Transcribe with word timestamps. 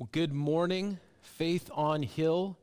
Well, 0.00 0.08
good 0.12 0.32
morning, 0.32 0.98
Faith 1.20 1.70
on 1.74 2.02
Hill. 2.02 2.56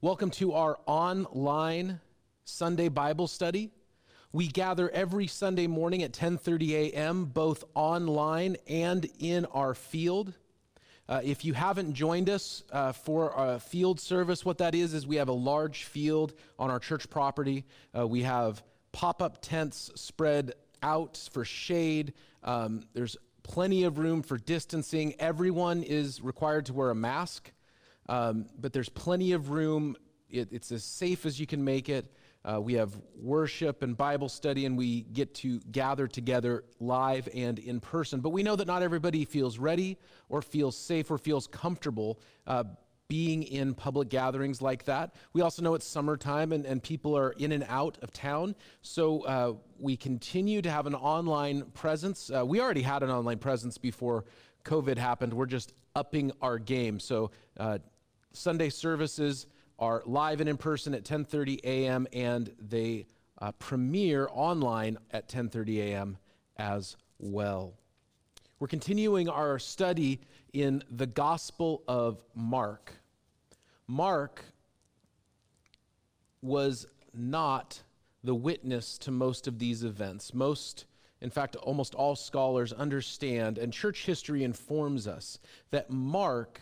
Welcome 0.00 0.30
to 0.30 0.52
our 0.52 0.78
online 0.86 1.98
Sunday 2.44 2.88
Bible 2.88 3.26
study. 3.26 3.72
We 4.30 4.46
gather 4.46 4.88
every 4.90 5.26
Sunday 5.26 5.66
morning 5.66 6.04
at 6.04 6.12
10:30 6.12 6.70
a.m. 6.70 7.24
both 7.24 7.64
online 7.74 8.58
and 8.68 9.10
in 9.18 9.44
our 9.46 9.74
field. 9.74 10.34
Uh, 11.08 11.20
if 11.24 11.44
you 11.44 11.52
haven't 11.52 11.94
joined 11.94 12.30
us 12.30 12.62
uh, 12.70 12.92
for 12.92 13.32
a 13.36 13.58
field 13.58 13.98
service, 13.98 14.44
what 14.44 14.58
that 14.58 14.76
is 14.76 14.94
is 14.94 15.04
we 15.04 15.16
have 15.16 15.26
a 15.26 15.32
large 15.32 15.82
field 15.82 16.32
on 16.60 16.70
our 16.70 16.78
church 16.78 17.10
property. 17.10 17.64
Uh, 17.92 18.06
we 18.06 18.22
have 18.22 18.62
pop-up 18.92 19.38
tents 19.42 19.90
spread 19.96 20.52
out 20.80 21.28
for 21.32 21.44
shade. 21.44 22.12
Um, 22.44 22.84
there's 22.92 23.16
plenty 23.44 23.84
of 23.84 23.98
room 23.98 24.22
for 24.22 24.36
distancing. 24.36 25.14
Everyone 25.20 25.84
is 25.84 26.20
required 26.20 26.66
to 26.66 26.72
wear 26.72 26.90
a 26.90 26.94
mask, 26.94 27.52
um, 28.08 28.46
but 28.58 28.72
there's 28.72 28.88
plenty 28.88 29.32
of 29.32 29.50
room. 29.50 29.96
It, 30.28 30.48
it's 30.50 30.72
as 30.72 30.82
safe 30.82 31.24
as 31.24 31.38
you 31.38 31.46
can 31.46 31.62
make 31.62 31.88
it. 31.88 32.12
Uh, 32.44 32.60
we 32.60 32.74
have 32.74 32.94
worship 33.16 33.82
and 33.82 33.96
Bible 33.96 34.28
study, 34.28 34.66
and 34.66 34.76
we 34.76 35.02
get 35.02 35.34
to 35.36 35.60
gather 35.70 36.06
together 36.06 36.64
live 36.80 37.28
and 37.34 37.58
in 37.58 37.80
person. 37.80 38.20
But 38.20 38.30
we 38.30 38.42
know 38.42 38.56
that 38.56 38.66
not 38.66 38.82
everybody 38.82 39.24
feels 39.24 39.58
ready 39.58 39.96
or 40.28 40.42
feels 40.42 40.76
safe 40.76 41.10
or 41.10 41.16
feels 41.16 41.46
comfortable 41.46 42.18
uh, 42.46 42.64
being 43.08 43.42
in 43.42 43.74
public 43.74 44.08
gatherings 44.08 44.62
like 44.62 44.84
that. 44.84 45.14
We 45.32 45.42
also 45.42 45.62
know 45.62 45.74
it's 45.74 45.86
summertime 45.86 46.52
and, 46.52 46.64
and 46.64 46.82
people 46.82 47.16
are 47.16 47.32
in 47.32 47.52
and 47.52 47.64
out 47.68 47.98
of 48.02 48.12
town. 48.12 48.54
So 48.82 49.22
uh, 49.22 49.52
we 49.78 49.96
continue 49.96 50.62
to 50.62 50.70
have 50.70 50.86
an 50.86 50.94
online 50.94 51.62
presence. 51.74 52.30
Uh, 52.34 52.44
we 52.46 52.60
already 52.60 52.82
had 52.82 53.02
an 53.02 53.10
online 53.10 53.38
presence 53.38 53.78
before 53.78 54.24
COVID 54.64 54.96
happened. 54.96 55.34
We're 55.34 55.46
just 55.46 55.74
upping 55.94 56.32
our 56.40 56.58
game. 56.58 56.98
So 56.98 57.30
uh, 57.58 57.78
Sunday 58.32 58.70
services 58.70 59.46
are 59.78 60.02
live 60.06 60.40
and 60.40 60.48
in 60.48 60.56
person 60.56 60.94
at 60.94 61.04
10:30 61.04 61.60
a.m. 61.64 62.06
and 62.12 62.54
they 62.58 63.06
uh, 63.40 63.52
premiere 63.52 64.28
online 64.32 64.98
at 65.10 65.28
10:30 65.28 65.78
a.m. 65.78 66.18
as 66.56 66.96
well. 67.18 67.74
We're 68.64 68.68
continuing 68.68 69.28
our 69.28 69.58
study 69.58 70.22
in 70.54 70.82
the 70.90 71.04
Gospel 71.04 71.82
of 71.86 72.22
Mark. 72.34 72.94
Mark 73.86 74.42
was 76.40 76.86
not 77.12 77.82
the 78.22 78.34
witness 78.34 78.96
to 79.00 79.10
most 79.10 79.46
of 79.46 79.58
these 79.58 79.84
events. 79.84 80.32
Most, 80.32 80.86
in 81.20 81.28
fact, 81.28 81.56
almost 81.56 81.94
all 81.94 82.16
scholars 82.16 82.72
understand, 82.72 83.58
and 83.58 83.70
church 83.70 84.06
history 84.06 84.42
informs 84.42 85.06
us, 85.06 85.38
that 85.70 85.90
Mark 85.90 86.58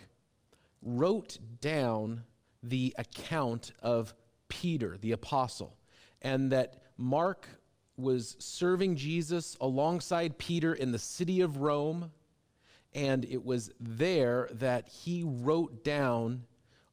wrote 0.82 1.38
down 1.60 2.24
the 2.64 2.92
account 2.98 3.70
of 3.80 4.12
Peter, 4.48 4.98
the 5.00 5.12
apostle, 5.12 5.76
and 6.20 6.50
that 6.50 6.82
Mark 6.96 7.46
was 7.96 8.36
serving 8.38 8.96
Jesus 8.96 9.56
alongside 9.60 10.38
Peter 10.38 10.74
in 10.74 10.92
the 10.92 10.98
city 10.98 11.40
of 11.40 11.58
Rome, 11.58 12.10
and 12.94 13.24
it 13.24 13.44
was 13.44 13.70
there 13.80 14.48
that 14.52 14.88
he 14.88 15.22
wrote 15.24 15.84
down 15.84 16.44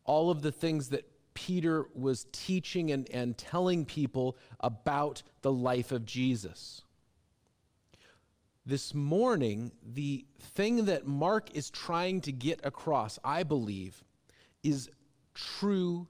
all 0.05 0.30
of 0.30 0.42
the 0.42 0.52
things 0.52 0.89
that 0.89 1.10
Peter 1.33 1.87
was 1.93 2.26
teaching 2.32 2.92
and, 2.92 3.10
and 3.11 3.37
telling 3.37 3.86
people 3.86 4.37
about 4.60 5.23
the 5.42 5.52
life 5.52 5.92
of 5.92 6.05
Jesus. 6.05 6.82
This 8.66 8.93
morning, 8.93 9.71
the 9.81 10.26
thing 10.39 10.86
that 10.86 11.08
Mark 11.08 11.55
is 11.55 11.70
trying 11.70 12.21
to 12.21 12.31
get 12.31 12.60
across, 12.64 13.17
I 13.23 13.43
believe, 13.43 14.04
is 14.64 14.89
true 15.33 16.08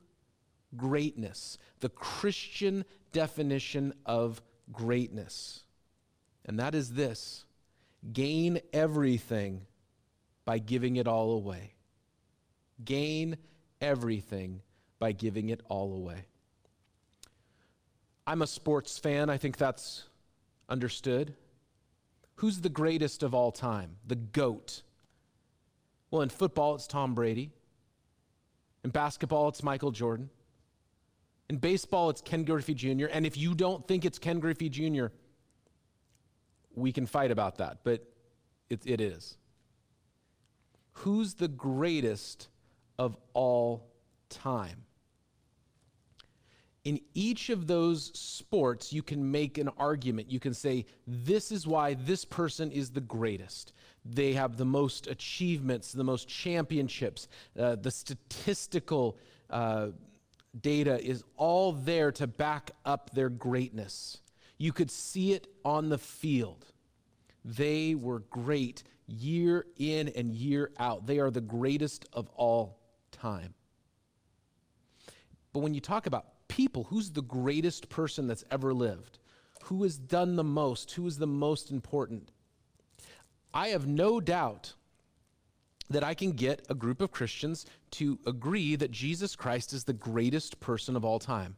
greatness, 0.76 1.58
the 1.80 1.90
Christian 1.90 2.86
definition 3.12 3.94
of 4.06 4.42
greatness. 4.72 5.64
And 6.46 6.60
that 6.60 6.76
is 6.76 6.94
this 6.94 7.46
gain 8.14 8.60
everything 8.74 9.66
by 10.46 10.58
giving 10.58 10.96
it 10.96 11.08
all 11.08 11.32
away. 11.32 11.74
Gain 12.84 13.38
everything 13.82 14.62
by 15.00 15.12
giving 15.12 15.50
it 15.50 15.62
all 15.70 15.94
away. 15.94 16.26
I'm 18.26 18.42
a 18.42 18.48
sports 18.48 18.98
fan. 18.98 19.30
I 19.30 19.38
think 19.38 19.58
that's 19.58 20.04
understood. 20.68 21.34
Who's 22.36 22.62
the 22.62 22.70
greatest 22.70 23.24
of 23.24 23.34
all 23.34 23.52
time? 23.52 23.98
The 24.08 24.16
GOAT. 24.16 24.84
Well, 26.12 26.22
in 26.22 26.30
football, 26.30 26.76
it's 26.76 26.88
Tom 26.88 27.14
Brady. 27.14 27.52
In 28.84 28.92
basketball, 28.92 29.50
it's 29.50 29.62
Michael 29.62 29.92
Jordan. 29.92 30.30
In 31.50 31.58
baseball, 31.58 32.10
it's 32.10 32.22
Ken 32.22 32.44
Griffey 32.44 32.76
Jr. 32.76 33.08
And 33.12 33.26
if 33.26 33.36
you 33.36 33.56
don't 33.56 33.88
think 33.88 34.06
it's 34.06 34.20
Ken 34.20 34.40
Griffey 34.40 34.70
Jr., 34.70 35.08
we 36.76 36.92
can 36.92 37.08
fight 37.08 37.32
about 37.32 37.58
that, 37.58 37.80
but 37.84 38.04
it, 38.70 38.82
it 38.86 39.02
is. 39.02 39.38
Who's 40.94 41.34
the 41.34 41.48
greatest 41.48 42.50
of 43.00 43.18
all 43.34 43.88
time? 44.30 44.84
In 46.86 47.02
each 47.14 47.50
of 47.50 47.68
those 47.68 48.12
sports, 48.18 48.94
you 48.94 49.02
can 49.02 49.32
make 49.32 49.58
an 49.58 49.70
argument. 49.78 50.32
You 50.32 50.40
can 50.40 50.54
say, 50.54 50.86
this 51.06 51.52
is 51.52 51.68
why 51.68 51.96
this 51.96 52.26
person 52.26 52.72
is 52.72 52.92
the 52.92 53.02
greatest. 53.02 53.74
They 54.06 54.34
have 54.34 54.56
the 54.56 54.66
most 54.66 55.08
achievements, 55.08 55.92
the 55.92 56.04
most 56.04 56.28
championships, 56.28 57.28
uh, 57.60 57.76
the 57.76 57.92
statistical 57.92 59.18
uh, 59.50 59.88
data 60.62 61.04
is 61.04 61.24
all 61.38 61.72
there 61.74 62.12
to 62.14 62.28
back 62.28 62.72
up 62.86 63.12
their 63.14 63.30
greatness. 63.30 64.22
You 64.58 64.74
could 64.74 64.92
see 64.92 65.34
it 65.34 65.48
on 65.64 65.90
the 65.90 65.98
field. 65.98 66.66
They 67.46 67.96
were 67.96 68.20
great 68.20 68.84
year 69.08 69.66
in 69.78 70.10
and 70.10 70.34
year 70.34 70.72
out. 70.78 71.08
They 71.08 71.20
are 71.20 71.32
the 71.32 71.42
greatest 71.42 72.06
of 72.14 72.30
all 72.36 72.80
time. 73.12 73.54
But 75.54 75.60
when 75.60 75.74
you 75.74 75.82
talk 75.82 76.06
about 76.06 76.48
people, 76.48 76.86
who's 76.86 77.12
the 77.12 77.22
greatest 77.22 77.90
person 77.90 78.28
that's 78.28 78.44
ever 78.52 78.74
lived? 78.74 79.20
Who 79.64 79.84
has 79.84 79.98
done 79.98 80.36
the 80.36 80.44
most? 80.44 80.92
Who 80.92 81.08
is 81.08 81.18
the 81.18 81.28
most 81.28 81.72
important? 81.72 82.32
I 83.54 83.70
have 83.70 83.88
no 83.88 84.20
doubt 84.20 84.74
that 85.90 86.04
I 86.04 86.14
can 86.14 86.32
get 86.34 86.66
a 86.70 86.76
group 86.76 87.02
of 87.02 87.12
Christians 87.12 87.66
to 87.92 88.20
agree 88.26 88.76
that 88.76 88.92
Jesus 88.92 89.36
Christ 89.36 89.74
is 89.74 89.84
the 89.84 89.94
greatest 89.94 90.60
person 90.60 90.96
of 90.96 91.04
all 91.04 91.20
time. 91.20 91.58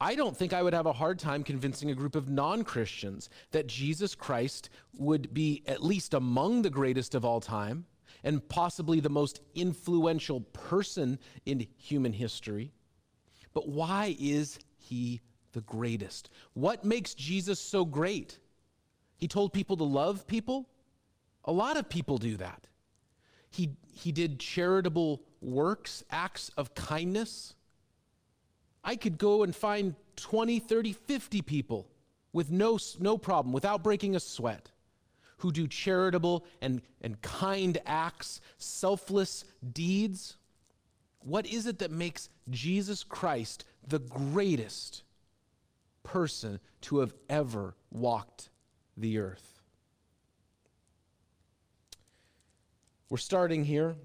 I 0.00 0.14
don't 0.14 0.36
think 0.36 0.52
I 0.52 0.62
would 0.62 0.74
have 0.74 0.86
a 0.86 0.92
hard 0.92 1.18
time 1.18 1.42
convincing 1.42 1.90
a 1.90 1.94
group 1.94 2.14
of 2.14 2.28
non 2.28 2.62
Christians 2.62 3.28
that 3.50 3.66
Jesus 3.66 4.14
Christ 4.14 4.70
would 4.96 5.34
be 5.34 5.62
at 5.66 5.82
least 5.82 6.14
among 6.14 6.62
the 6.62 6.70
greatest 6.70 7.14
of 7.14 7.24
all 7.24 7.40
time 7.40 7.86
and 8.22 8.46
possibly 8.48 9.00
the 9.00 9.08
most 9.08 9.40
influential 9.54 10.40
person 10.40 11.18
in 11.46 11.66
human 11.76 12.12
history. 12.12 12.72
But 13.54 13.68
why 13.68 14.16
is 14.20 14.58
he 14.76 15.20
the 15.52 15.60
greatest? 15.62 16.30
What 16.52 16.84
makes 16.84 17.14
Jesus 17.14 17.58
so 17.58 17.84
great? 17.84 18.38
He 19.16 19.26
told 19.26 19.52
people 19.52 19.76
to 19.78 19.84
love 19.84 20.26
people. 20.26 20.68
A 21.44 21.52
lot 21.52 21.76
of 21.76 21.88
people 21.88 22.18
do 22.18 22.36
that. 22.36 22.68
He, 23.50 23.70
he 23.92 24.12
did 24.12 24.38
charitable 24.38 25.22
works, 25.40 26.04
acts 26.10 26.50
of 26.56 26.74
kindness. 26.74 27.54
I 28.84 28.96
could 28.96 29.18
go 29.18 29.42
and 29.42 29.54
find 29.54 29.94
20, 30.16 30.58
30, 30.58 30.92
50 30.92 31.42
people 31.42 31.88
with 32.32 32.50
no, 32.50 32.78
no 32.98 33.18
problem, 33.18 33.52
without 33.52 33.82
breaking 33.82 34.14
a 34.14 34.20
sweat 34.20 34.70
who 35.38 35.52
do 35.52 35.66
charitable 35.66 36.44
and, 36.60 36.82
and 37.00 37.20
kind 37.22 37.78
acts, 37.86 38.40
selfless 38.58 39.44
deeds? 39.72 40.36
What 41.20 41.46
is 41.46 41.66
it 41.66 41.78
that 41.78 41.90
makes 41.90 42.28
Jesus 42.50 43.02
Christ 43.02 43.64
the 43.86 44.00
greatest 44.00 45.02
person 46.02 46.60
to 46.82 46.98
have 46.98 47.14
ever 47.28 47.74
walked 47.90 48.50
the 48.96 49.18
earth? 49.18 49.57
We're 53.10 53.18
starting 53.18 53.64
here. 53.64 53.96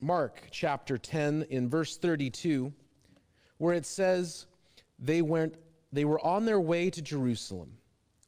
Mark 0.00 0.48
chapter 0.50 0.98
10 0.98 1.46
in 1.50 1.68
verse 1.68 1.96
32 1.96 2.72
where 3.58 3.74
it 3.74 3.84
says 3.84 4.46
they 4.98 5.22
went 5.22 5.56
they 5.92 6.04
were 6.04 6.24
on 6.24 6.44
their 6.44 6.60
way 6.60 6.90
to 6.90 7.02
Jerusalem 7.02 7.78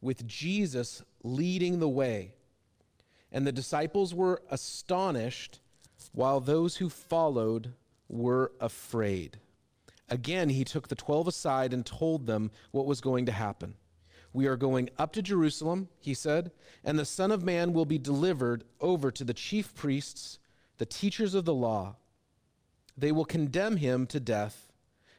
with 0.00 0.26
Jesus 0.26 1.02
leading 1.23 1.79
the 1.79 1.88
way. 1.88 2.35
And 3.32 3.47
the 3.47 3.52
disciples 3.52 4.14
were 4.14 4.43
astonished, 4.50 5.61
while 6.12 6.41
those 6.41 6.76
who 6.76 6.88
followed 6.88 7.75
were 8.08 8.52
afraid. 8.61 9.38
Again, 10.08 10.49
he 10.49 10.64
took 10.64 10.88
the 10.88 10.94
twelve 10.94 11.29
aside 11.29 11.73
and 11.73 11.85
told 11.85 12.26
them 12.26 12.50
what 12.73 12.87
was 12.87 13.00
going 13.00 13.26
to 13.26 13.32
happen. 13.32 13.75
We 14.32 14.46
are 14.46 14.56
going 14.56 14.90
up 14.98 15.12
to 15.14 15.22
Jerusalem, 15.22 15.88
he 15.98 16.14
said, 16.14 16.52
and 16.84 16.98
the 16.98 17.04
Son 17.04 17.32
of 17.32 17.42
Man 17.42 17.72
will 17.72 17.84
be 17.84 17.98
delivered 17.98 18.64
over 18.80 19.10
to 19.10 19.24
the 19.24 19.34
chief 19.34 19.74
priests, 19.74 20.38
the 20.78 20.86
teachers 20.86 21.34
of 21.34 21.44
the 21.44 21.54
law. 21.54 21.96
They 22.96 23.12
will 23.12 23.24
condemn 23.24 23.76
him 23.76 24.06
to 24.08 24.20
death. 24.20 24.68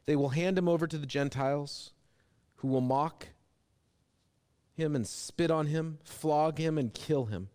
They 0.06 0.16
will 0.16 0.30
hand 0.30 0.58
him 0.58 0.68
over 0.68 0.88
to 0.88 0.98
the 0.98 1.06
Gentiles, 1.06 1.92
who 2.58 2.68
will 2.68 2.82
mock 2.82 3.28
him 4.74 4.96
and 4.96 5.06
spit 5.06 5.52
on 5.52 5.68
him, 5.68 6.00
flog 6.04 6.58
him 6.58 6.78
and 6.78 6.94
kill 6.94 7.26
him. 7.26 7.50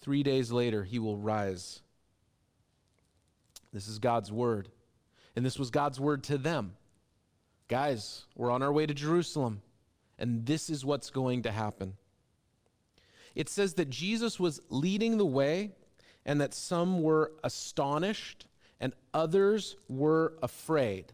Three 0.00 0.22
days 0.22 0.52
later, 0.52 0.84
he 0.84 0.98
will 0.98 1.16
rise. 1.16 1.82
This 3.72 3.88
is 3.88 3.98
God's 3.98 4.32
word. 4.32 4.68
And 5.36 5.44
this 5.44 5.58
was 5.58 5.70
God's 5.70 6.00
word 6.00 6.24
to 6.24 6.38
them. 6.38 6.74
Guys, 7.68 8.24
we're 8.34 8.50
on 8.50 8.62
our 8.62 8.72
way 8.72 8.86
to 8.86 8.94
Jerusalem, 8.94 9.60
and 10.18 10.46
this 10.46 10.68
is 10.68 10.84
what's 10.84 11.10
going 11.10 11.42
to 11.42 11.52
happen. 11.52 11.94
It 13.34 13.48
says 13.48 13.74
that 13.74 13.90
Jesus 13.90 14.40
was 14.40 14.60
leading 14.68 15.16
the 15.16 15.26
way 15.26 15.72
and 16.24 16.40
that 16.40 16.54
some 16.54 17.02
were 17.02 17.32
astonished 17.44 18.46
and 18.80 18.92
others 19.14 19.76
were 19.88 20.34
afraid. 20.42 21.12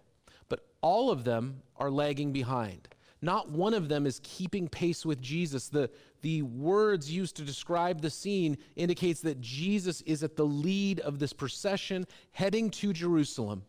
But 0.48 0.66
all 0.80 1.10
of 1.10 1.24
them 1.24 1.62
are 1.76 1.90
lagging 1.90 2.32
behind. 2.32 2.88
Not 3.20 3.50
one 3.50 3.72
of 3.72 3.88
them 3.88 4.06
is 4.06 4.20
keeping 4.22 4.68
pace 4.68 5.06
with 5.06 5.20
Jesus. 5.20 5.68
The, 5.68 5.90
the 6.20 6.42
words 6.42 7.10
used 7.10 7.36
to 7.36 7.42
describe 7.42 8.00
the 8.00 8.10
scene 8.10 8.58
indicates 8.76 9.20
that 9.22 9.40
Jesus 9.40 10.02
is 10.02 10.22
at 10.22 10.36
the 10.36 10.44
lead 10.44 11.00
of 11.00 11.18
this 11.18 11.32
procession 11.32 12.06
heading 12.32 12.70
to 12.70 12.92
Jerusalem. 12.92 13.64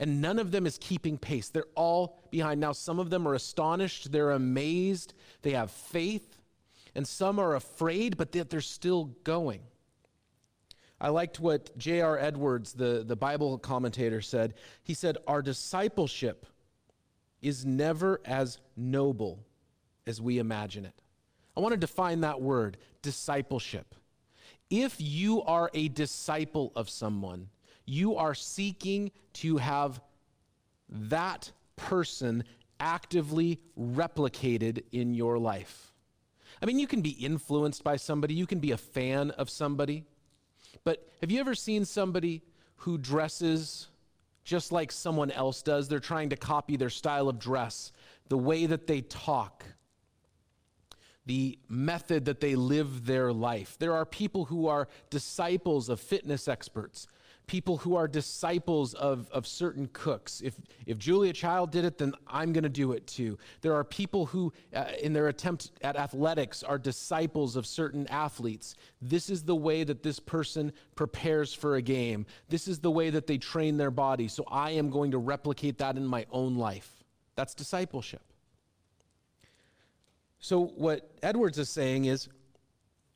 And 0.00 0.22
none 0.22 0.38
of 0.38 0.50
them 0.50 0.66
is 0.66 0.78
keeping 0.80 1.18
pace. 1.18 1.50
They're 1.50 1.64
all 1.76 2.18
behind. 2.30 2.58
Now, 2.58 2.72
some 2.72 2.98
of 2.98 3.10
them 3.10 3.28
are 3.28 3.34
astonished, 3.34 4.10
they're 4.10 4.30
amazed, 4.30 5.12
they 5.42 5.50
have 5.52 5.70
faith, 5.70 6.38
and 6.94 7.06
some 7.06 7.38
are 7.38 7.54
afraid, 7.54 8.16
but 8.16 8.32
they're 8.32 8.60
still 8.62 9.04
going. 9.24 9.60
I 11.00 11.10
liked 11.10 11.38
what 11.38 11.76
J.R. 11.78 12.18
Edwards, 12.18 12.72
the, 12.72 13.04
the 13.06 13.14
Bible 13.14 13.58
commentator, 13.58 14.22
said. 14.22 14.54
He 14.82 14.94
said, 14.94 15.18
Our 15.26 15.42
discipleship 15.42 16.46
is 17.42 17.64
never 17.64 18.20
as 18.24 18.58
noble 18.76 19.44
as 20.06 20.20
we 20.20 20.38
imagine 20.38 20.86
it. 20.86 20.94
I 21.56 21.60
want 21.60 21.72
to 21.72 21.78
define 21.78 22.22
that 22.22 22.40
word, 22.40 22.78
discipleship. 23.02 23.94
If 24.70 24.96
you 24.98 25.42
are 25.42 25.70
a 25.74 25.88
disciple 25.88 26.72
of 26.74 26.88
someone, 26.88 27.48
you 27.90 28.16
are 28.16 28.34
seeking 28.34 29.10
to 29.34 29.56
have 29.56 30.00
that 30.88 31.50
person 31.76 32.44
actively 32.78 33.60
replicated 33.78 34.84
in 34.92 35.14
your 35.14 35.38
life. 35.38 35.92
I 36.62 36.66
mean, 36.66 36.78
you 36.78 36.86
can 36.86 37.00
be 37.00 37.10
influenced 37.10 37.84
by 37.84 37.96
somebody, 37.96 38.34
you 38.34 38.46
can 38.46 38.58
be 38.58 38.72
a 38.72 38.76
fan 38.76 39.30
of 39.32 39.48
somebody, 39.48 40.04
but 40.84 41.08
have 41.20 41.30
you 41.30 41.40
ever 41.40 41.54
seen 41.54 41.84
somebody 41.84 42.42
who 42.76 42.96
dresses 42.96 43.88
just 44.44 44.72
like 44.72 44.90
someone 44.90 45.30
else 45.30 45.62
does. 45.62 45.88
They're 45.88 46.00
trying 46.00 46.30
to 46.30 46.36
copy 46.36 46.76
their 46.76 46.90
style 46.90 47.28
of 47.28 47.38
dress, 47.38 47.92
the 48.28 48.38
way 48.38 48.66
that 48.66 48.86
they 48.86 49.02
talk, 49.02 49.64
the 51.26 51.58
method 51.68 52.24
that 52.24 52.40
they 52.40 52.54
live 52.54 53.06
their 53.06 53.32
life. 53.32 53.76
There 53.78 53.94
are 53.94 54.04
people 54.04 54.46
who 54.46 54.66
are 54.66 54.88
disciples 55.10 55.88
of 55.88 56.00
fitness 56.00 56.48
experts, 56.48 57.06
people 57.50 57.78
who 57.78 57.96
are 57.96 58.06
disciples 58.06 58.94
of, 58.94 59.28
of 59.32 59.44
certain 59.44 59.88
cooks. 59.92 60.40
If, 60.40 60.54
if 60.86 60.98
Julia 60.98 61.32
Child 61.32 61.72
did 61.72 61.84
it, 61.84 61.98
then 61.98 62.14
I'm 62.28 62.52
going 62.52 62.62
to 62.62 62.68
do 62.68 62.92
it 62.92 63.04
too. 63.08 63.38
There 63.60 63.74
are 63.74 63.82
people 63.82 64.24
who, 64.24 64.52
uh, 64.72 64.84
in 65.02 65.12
their 65.12 65.26
attempt 65.26 65.72
at 65.82 65.96
athletics, 65.96 66.62
are 66.62 66.78
disciples 66.78 67.56
of 67.56 67.66
certain 67.66 68.06
athletes. 68.06 68.76
This 69.02 69.28
is 69.28 69.42
the 69.42 69.56
way 69.56 69.82
that 69.82 70.04
this 70.04 70.20
person 70.20 70.72
prepares 70.94 71.52
for 71.52 71.74
a 71.74 71.82
game. 71.82 72.24
This 72.48 72.68
is 72.68 72.78
the 72.78 72.90
way 72.92 73.10
that 73.10 73.26
they 73.26 73.36
train 73.36 73.76
their 73.76 73.90
body. 73.90 74.28
So 74.28 74.44
I 74.48 74.70
am 74.70 74.88
going 74.88 75.10
to 75.10 75.18
replicate 75.18 75.76
that 75.78 75.96
in 75.96 76.06
my 76.06 76.26
own 76.30 76.54
life. 76.54 77.02
That's 77.34 77.52
discipleship. 77.52 78.22
So, 80.38 80.66
what 80.66 81.10
Edwards 81.20 81.58
is 81.58 81.68
saying 81.68 82.04
is, 82.04 82.28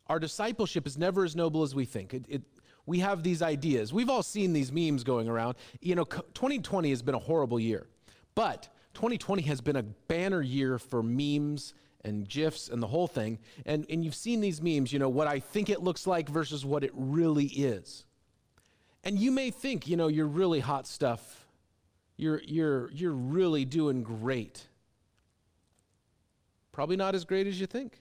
our 0.09 0.19
discipleship 0.19 0.89
is 0.89 0.99
never 0.99 1.25
as 1.25 1.37
noble 1.37 1.63
as 1.63 1.73
we 1.75 1.85
think. 1.85 2.13
It, 2.13 2.25
it, 2.29 2.43
we 2.87 3.01
have 3.01 3.23
these 3.23 3.43
ideas. 3.43 3.93
We've 3.93 4.11
all 4.11 4.23
seen 4.23 4.53
these 4.53 4.71
memes 4.71 5.05
going 5.05 5.29
around. 5.29 5.57
You 5.81 5.95
know, 5.95 6.05
2020 6.05 6.91
has 6.91 7.03
been 7.03 7.15
a 7.15 7.19
horrible 7.19 7.59
year, 7.59 7.87
but 8.35 8.69
2020 8.95 9.43
has 9.43 9.61
been 9.61 9.77
a 9.77 9.83
banner 9.83 10.43
year 10.43 10.79
for 10.79 11.03
memes 11.03 11.75
and 12.05 12.29
GIFs 12.29 12.69
and 12.69 12.83
the 12.83 12.87
whole 12.87 13.07
thing. 13.07 13.39
And, 13.65 13.87
and 13.89 14.05
you've 14.05 14.15
seen 14.15 14.41
these 14.41 14.61
memes, 14.61 14.93
you 14.93 14.99
know, 14.99 15.09
what 15.09 15.27
I 15.27 15.41
think 15.41 15.71
it 15.71 15.83
looks 15.83 16.07
like 16.07 16.29
versus 16.29 16.65
what 16.65 16.85
it 16.85 16.93
really 16.95 17.47
is. 17.47 18.05
And 19.03 19.19
you 19.19 19.31
may 19.31 19.51
think, 19.51 19.89
you 19.89 19.97
know, 19.97 20.09
you're 20.09 20.27
really 20.27 20.61
hot 20.61 20.87
stuff. 20.87 21.47
You're, 22.17 22.41
you're, 22.45 22.91
you're 22.93 23.13
really 23.13 23.65
doing 23.65 24.03
great. 24.03 24.67
Probably 26.73 26.97
not 26.97 27.15
as 27.15 27.25
great 27.25 27.47
as 27.47 27.59
you 27.59 27.67
think. 27.67 28.01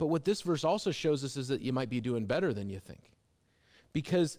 But 0.00 0.06
what 0.06 0.24
this 0.24 0.40
verse 0.40 0.64
also 0.64 0.92
shows 0.92 1.24
us 1.24 1.36
is 1.36 1.48
that 1.48 1.60
you 1.60 1.74
might 1.74 1.90
be 1.90 2.00
doing 2.00 2.24
better 2.24 2.54
than 2.54 2.70
you 2.70 2.78
think. 2.80 3.10
Because 3.92 4.38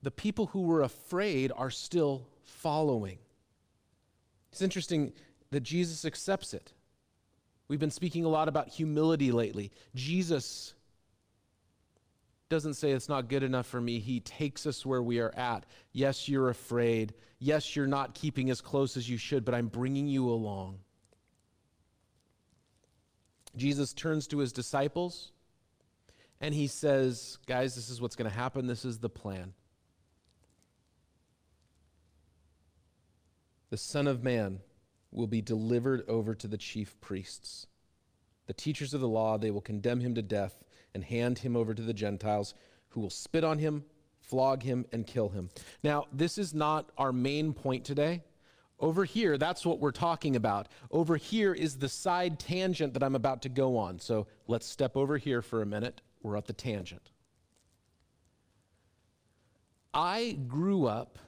the 0.00 0.10
people 0.10 0.46
who 0.46 0.62
were 0.62 0.80
afraid 0.80 1.52
are 1.54 1.68
still 1.68 2.26
following. 2.44 3.18
It's 4.52 4.62
interesting 4.62 5.12
that 5.50 5.60
Jesus 5.60 6.06
accepts 6.06 6.54
it. 6.54 6.72
We've 7.68 7.78
been 7.78 7.90
speaking 7.90 8.24
a 8.24 8.28
lot 8.30 8.48
about 8.48 8.68
humility 8.68 9.32
lately. 9.32 9.70
Jesus 9.94 10.72
doesn't 12.48 12.74
say 12.74 12.92
it's 12.92 13.10
not 13.10 13.28
good 13.28 13.42
enough 13.42 13.66
for 13.66 13.82
me. 13.82 13.98
He 13.98 14.20
takes 14.20 14.66
us 14.66 14.86
where 14.86 15.02
we 15.02 15.18
are 15.20 15.34
at. 15.36 15.66
Yes, 15.92 16.26
you're 16.26 16.48
afraid. 16.48 17.12
Yes, 17.38 17.76
you're 17.76 17.86
not 17.86 18.14
keeping 18.14 18.48
as 18.48 18.62
close 18.62 18.96
as 18.96 19.10
you 19.10 19.18
should, 19.18 19.44
but 19.44 19.54
I'm 19.54 19.68
bringing 19.68 20.08
you 20.08 20.30
along. 20.30 20.78
Jesus 23.56 23.92
turns 23.92 24.26
to 24.28 24.38
his 24.38 24.52
disciples 24.52 25.32
and 26.40 26.54
he 26.54 26.66
says, 26.66 27.38
Guys, 27.46 27.74
this 27.74 27.88
is 27.88 28.00
what's 28.00 28.16
going 28.16 28.30
to 28.30 28.36
happen. 28.36 28.66
This 28.66 28.84
is 28.84 28.98
the 28.98 29.08
plan. 29.08 29.54
The 33.70 33.76
Son 33.76 34.06
of 34.06 34.22
Man 34.22 34.60
will 35.12 35.26
be 35.26 35.40
delivered 35.40 36.04
over 36.08 36.34
to 36.34 36.48
the 36.48 36.58
chief 36.58 37.00
priests. 37.00 37.66
The 38.46 38.52
teachers 38.52 38.92
of 38.92 39.00
the 39.00 39.08
law, 39.08 39.38
they 39.38 39.50
will 39.50 39.60
condemn 39.60 40.00
him 40.00 40.14
to 40.16 40.22
death 40.22 40.64
and 40.94 41.04
hand 41.04 41.38
him 41.38 41.56
over 41.56 41.72
to 41.72 41.82
the 41.82 41.94
Gentiles, 41.94 42.54
who 42.90 43.00
will 43.00 43.10
spit 43.10 43.44
on 43.44 43.58
him, 43.58 43.84
flog 44.20 44.62
him, 44.62 44.84
and 44.92 45.06
kill 45.06 45.28
him. 45.28 45.48
Now, 45.82 46.06
this 46.12 46.38
is 46.38 46.52
not 46.52 46.90
our 46.98 47.12
main 47.12 47.52
point 47.52 47.84
today. 47.84 48.22
Over 48.82 49.04
here, 49.04 49.38
that's 49.38 49.64
what 49.64 49.78
we're 49.78 49.92
talking 49.92 50.34
about. 50.34 50.66
Over 50.90 51.16
here 51.16 51.54
is 51.54 51.78
the 51.78 51.88
side 51.88 52.40
tangent 52.40 52.94
that 52.94 53.02
I'm 53.04 53.14
about 53.14 53.42
to 53.42 53.48
go 53.48 53.78
on. 53.78 54.00
So 54.00 54.26
let's 54.48 54.66
step 54.66 54.96
over 54.96 55.16
here 55.18 55.40
for 55.40 55.62
a 55.62 55.66
minute. 55.66 56.02
We're 56.20 56.36
at 56.36 56.46
the 56.46 56.52
tangent. 56.52 57.12
I 59.94 60.36
grew 60.48 60.86
up 60.86 61.20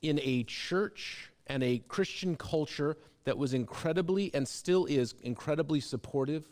in 0.00 0.18
a 0.22 0.44
church 0.44 1.30
and 1.48 1.62
a 1.62 1.80
Christian 1.86 2.34
culture 2.34 2.96
that 3.24 3.36
was 3.36 3.52
incredibly 3.52 4.32
and 4.32 4.48
still 4.48 4.86
is 4.86 5.14
incredibly 5.22 5.80
supportive 5.80 6.46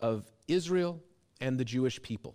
of 0.00 0.24
Israel 0.48 1.00
and 1.40 1.56
the 1.56 1.64
Jewish 1.64 2.02
people. 2.02 2.34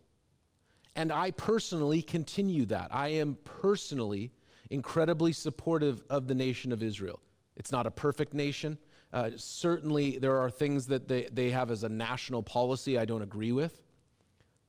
And 0.96 1.12
I 1.12 1.32
personally 1.32 2.02
continue 2.02 2.66
that. 2.68 2.90
I 2.92 3.10
am 3.10 3.38
personally 3.44 4.32
incredibly 4.70 5.34
supportive 5.34 6.02
of 6.10 6.28
the 6.28 6.36
nation 6.36 6.72
of 6.72 6.82
Israel. 6.82 7.20
It's 7.62 7.72
not 7.72 7.86
a 7.86 7.92
perfect 7.92 8.34
nation. 8.34 8.80
Uh, 9.14 9.30
certainly, 9.36 10.18
there 10.18 10.40
are 10.40 10.50
things 10.50 10.88
that 10.88 11.08
they, 11.08 11.28
they 11.32 11.52
have 11.52 11.70
as 11.70 11.84
a 11.84 11.90
national 11.90 12.42
policy 12.42 12.98
I 12.98 13.06
don't 13.06 13.22
agree 13.22 13.52
with. 13.52 13.84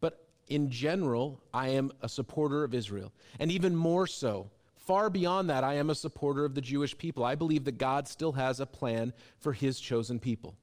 But 0.03 0.27
in 0.49 0.69
general, 0.69 1.41
I 1.55 1.69
am 1.69 1.91
a 2.03 2.09
supporter 2.09 2.65
of 2.65 2.75
Israel. 2.75 3.11
And 3.41 3.51
even 3.51 3.75
more 3.75 4.07
so, 4.07 4.51
far 4.77 5.09
beyond 5.09 5.49
that, 5.49 5.65
I 5.65 5.77
am 5.77 5.89
a 5.89 5.95
supporter 5.95 6.45
of 6.45 6.55
the 6.55 6.61
Jewish 6.61 6.99
people. 6.99 7.25
I 7.25 7.35
believe 7.35 7.65
that 7.65 7.79
God 7.79 8.09
still 8.09 8.33
has 8.33 8.61
a 8.61 8.67
plan 8.67 9.15
for 9.39 9.55
his 9.55 9.81
chosen 9.81 10.19
people. 10.19 10.55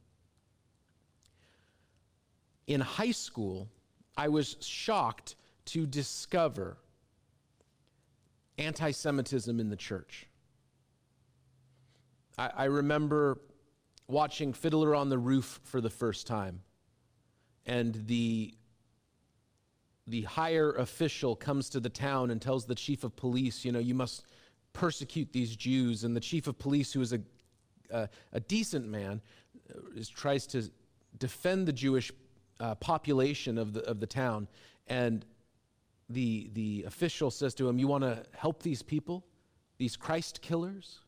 In 2.68 2.80
high 2.80 3.10
school, 3.10 3.68
I 4.16 4.28
was 4.28 4.56
shocked 4.62 5.36
to 5.66 5.88
discover 5.88 6.78
anti 8.60 8.92
Semitism 8.92 9.60
in 9.60 9.72
the 9.72 9.76
church. 9.76 10.29
I, 12.40 12.52
I 12.56 12.66
remember 12.66 13.42
watching 14.08 14.54
Fiddler 14.54 14.96
on 14.96 15.10
the 15.10 15.18
Roof 15.18 15.60
for 15.64 15.82
the 15.82 15.90
first 15.90 16.26
time, 16.26 16.62
and 17.66 17.94
the 18.08 18.54
the 20.08 20.24
higher 20.24 20.72
official 20.72 21.36
comes 21.36 21.70
to 21.70 21.80
the 21.80 21.90
town 21.90 22.32
and 22.32 22.42
tells 22.42 22.66
the 22.66 22.74
chief 22.74 23.04
of 23.04 23.16
police, 23.16 23.64
you 23.64 23.72
know, 23.72 23.78
you 23.78 23.94
must 23.94 24.24
persecute 24.74 25.32
these 25.32 25.56
Jews. 25.56 26.04
And 26.04 26.16
the 26.16 26.20
chief 26.20 26.48
of 26.48 26.58
police, 26.58 26.92
who 26.92 27.02
is 27.02 27.14
a, 27.14 27.22
a, 27.92 28.10
a 28.34 28.40
decent 28.40 28.88
man, 28.88 29.22
is, 29.96 30.10
tries 30.10 30.48
to 30.48 30.72
defend 31.20 31.68
the 31.68 31.74
Jewish 31.74 32.12
uh, 32.60 32.74
population 32.74 33.60
of 33.60 33.74
the, 33.74 33.82
of 33.88 34.00
the 34.00 34.08
town. 34.08 34.48
And 34.88 35.24
the, 36.10 36.50
the 36.54 36.86
official 36.88 37.30
says 37.30 37.54
to 37.56 37.70
him, 37.70 37.78
You 37.78 37.88
want 37.88 38.04
to 38.04 38.24
help 38.34 38.64
these 38.64 38.82
people, 38.82 39.24
these 39.78 39.96
Christ 39.96 40.42
killers? 40.42 41.02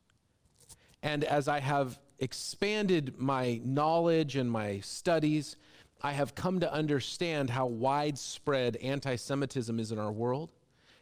And 1.04 1.24
as 1.24 1.48
I 1.48 1.60
have 1.60 2.00
expanded 2.20 3.18
my 3.18 3.60
knowledge 3.64 4.36
and 4.36 4.50
my 4.50 4.80
studies, 4.80 5.56
I 6.02 6.14
have 6.14 6.36
come 6.36 6.60
to 6.60 6.72
understand 6.72 7.50
how 7.50 7.68
widespread 7.68 8.76
anti 8.78 9.16
Semitism 9.16 9.80
is 9.80 9.92
in 9.92 10.00
our 10.00 10.12
world, 10.12 10.50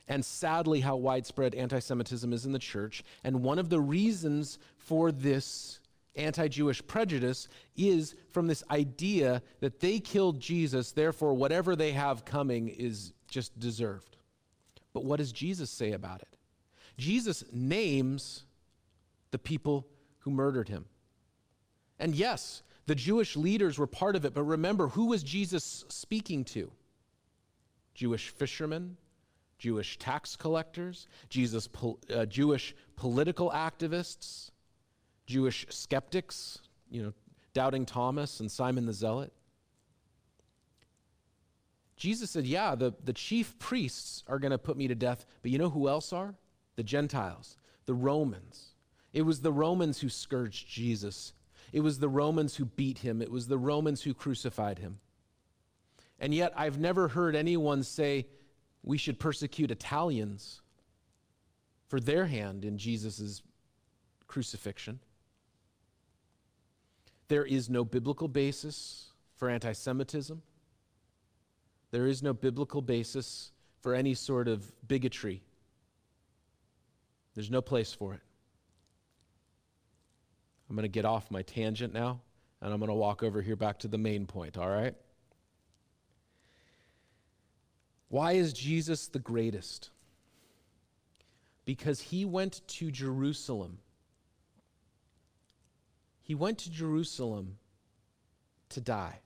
and 0.07 0.23
sadly, 0.23 0.81
how 0.81 0.95
widespread 0.95 1.55
anti 1.55 1.79
Semitism 1.79 2.31
is 2.33 2.45
in 2.45 2.51
the 2.51 2.59
church. 2.59 3.03
And 3.23 3.43
one 3.43 3.59
of 3.59 3.69
the 3.69 3.79
reasons 3.79 4.59
for 4.77 5.11
this 5.11 5.79
anti 6.15 6.47
Jewish 6.47 6.85
prejudice 6.85 7.47
is 7.77 8.15
from 8.31 8.47
this 8.47 8.63
idea 8.71 9.41
that 9.59 9.79
they 9.79 9.99
killed 9.99 10.39
Jesus, 10.39 10.91
therefore, 10.91 11.33
whatever 11.33 11.75
they 11.75 11.91
have 11.91 12.25
coming 12.25 12.69
is 12.69 13.13
just 13.27 13.57
deserved. 13.59 14.17
But 14.93 15.05
what 15.05 15.17
does 15.17 15.31
Jesus 15.31 15.69
say 15.69 15.91
about 15.91 16.21
it? 16.21 16.37
Jesus 16.97 17.43
names 17.53 18.43
the 19.31 19.39
people 19.39 19.87
who 20.19 20.31
murdered 20.31 20.69
him. 20.69 20.85
And 21.99 22.15
yes, 22.15 22.63
the 22.85 22.95
Jewish 22.95 23.35
leaders 23.35 23.77
were 23.77 23.87
part 23.87 24.15
of 24.15 24.25
it, 24.25 24.33
but 24.33 24.43
remember, 24.43 24.87
who 24.87 25.05
was 25.05 25.21
Jesus 25.21 25.85
speaking 25.89 26.43
to? 26.45 26.71
Jewish 27.93 28.29
fishermen, 28.29 28.97
Jewish 29.57 29.99
tax 29.99 30.35
collectors, 30.35 31.07
Jesus, 31.29 31.67
uh, 32.13 32.25
Jewish 32.25 32.73
political 32.95 33.51
activists, 33.51 34.51
Jewish 35.27 35.67
skeptics, 35.69 36.59
you 36.89 37.03
know, 37.03 37.13
doubting 37.53 37.85
Thomas 37.85 38.39
and 38.39 38.49
Simon 38.49 38.85
the 38.85 38.93
Zealot. 38.93 39.33
Jesus 41.97 42.31
said, 42.31 42.45
Yeah, 42.45 42.73
the, 42.75 42.93
the 43.03 43.13
chief 43.13 43.59
priests 43.59 44.23
are 44.27 44.39
going 44.39 44.51
to 44.51 44.57
put 44.57 44.77
me 44.77 44.87
to 44.87 44.95
death, 44.95 45.25
but 45.41 45.51
you 45.51 45.57
know 45.57 45.69
who 45.69 45.89
else 45.89 46.13
are? 46.13 46.33
The 46.77 46.83
Gentiles, 46.83 47.57
the 47.85 47.93
Romans. 47.93 48.69
It 49.13 49.23
was 49.23 49.41
the 49.41 49.51
Romans 49.51 50.01
who 50.01 50.09
scourged 50.09 50.67
Jesus 50.67 51.33
it 51.71 51.81
was 51.81 51.99
the 51.99 52.09
Romans 52.09 52.55
who 52.55 52.65
beat 52.65 52.99
him, 52.99 53.21
it 53.21 53.31
was 53.31 53.47
the 53.47 53.57
Romans 53.57 54.01
who 54.01 54.13
crucified 54.13 54.79
him. 54.79 54.99
And 56.19 56.33
yet, 56.33 56.53
I've 56.55 56.79
never 56.79 57.09
heard 57.09 57.35
anyone 57.35 57.83
say 57.83 58.27
we 58.83 58.97
should 58.97 59.19
persecute 59.19 59.71
Italians 59.71 60.61
for 61.87 61.99
their 61.99 62.25
hand 62.25 62.65
in 62.65 62.77
Jesus' 62.77 63.41
crucifixion. 64.27 64.99
There 67.27 67.45
is 67.45 67.69
no 67.69 67.85
biblical 67.85 68.27
basis 68.27 69.11
for 69.37 69.49
anti 69.49 69.73
Semitism. 69.73 70.41
There 71.91 72.07
is 72.07 72.21
no 72.21 72.33
biblical 72.33 72.81
basis 72.81 73.51
for 73.81 73.95
any 73.95 74.13
sort 74.13 74.47
of 74.47 74.71
bigotry. 74.87 75.41
There's 77.33 77.49
no 77.49 77.61
place 77.61 77.93
for 77.93 78.15
it. 78.15 78.21
I'm 80.69 80.75
going 80.75 80.83
to 80.83 80.89
get 80.89 81.05
off 81.05 81.31
my 81.31 81.41
tangent 81.41 81.93
now, 81.93 82.21
and 82.61 82.71
I'm 82.71 82.79
going 82.79 82.89
to 82.89 82.95
walk 82.95 83.23
over 83.23 83.41
here 83.41 83.55
back 83.55 83.79
to 83.79 83.87
the 83.87 83.97
main 83.97 84.27
point, 84.27 84.57
all 84.57 84.69
right? 84.69 84.93
Why 88.09 88.33
is 88.33 88.53
Jesus 88.53 89.07
the 89.07 89.19
greatest? 89.19 89.89
Because 91.65 92.01
he 92.01 92.25
went 92.25 92.61
to 92.67 92.91
Jerusalem. 92.91 93.79
He 96.21 96.35
went 96.35 96.59
to 96.59 96.71
Jerusalem 96.71 97.57
to 98.69 98.81
die. 98.81 99.19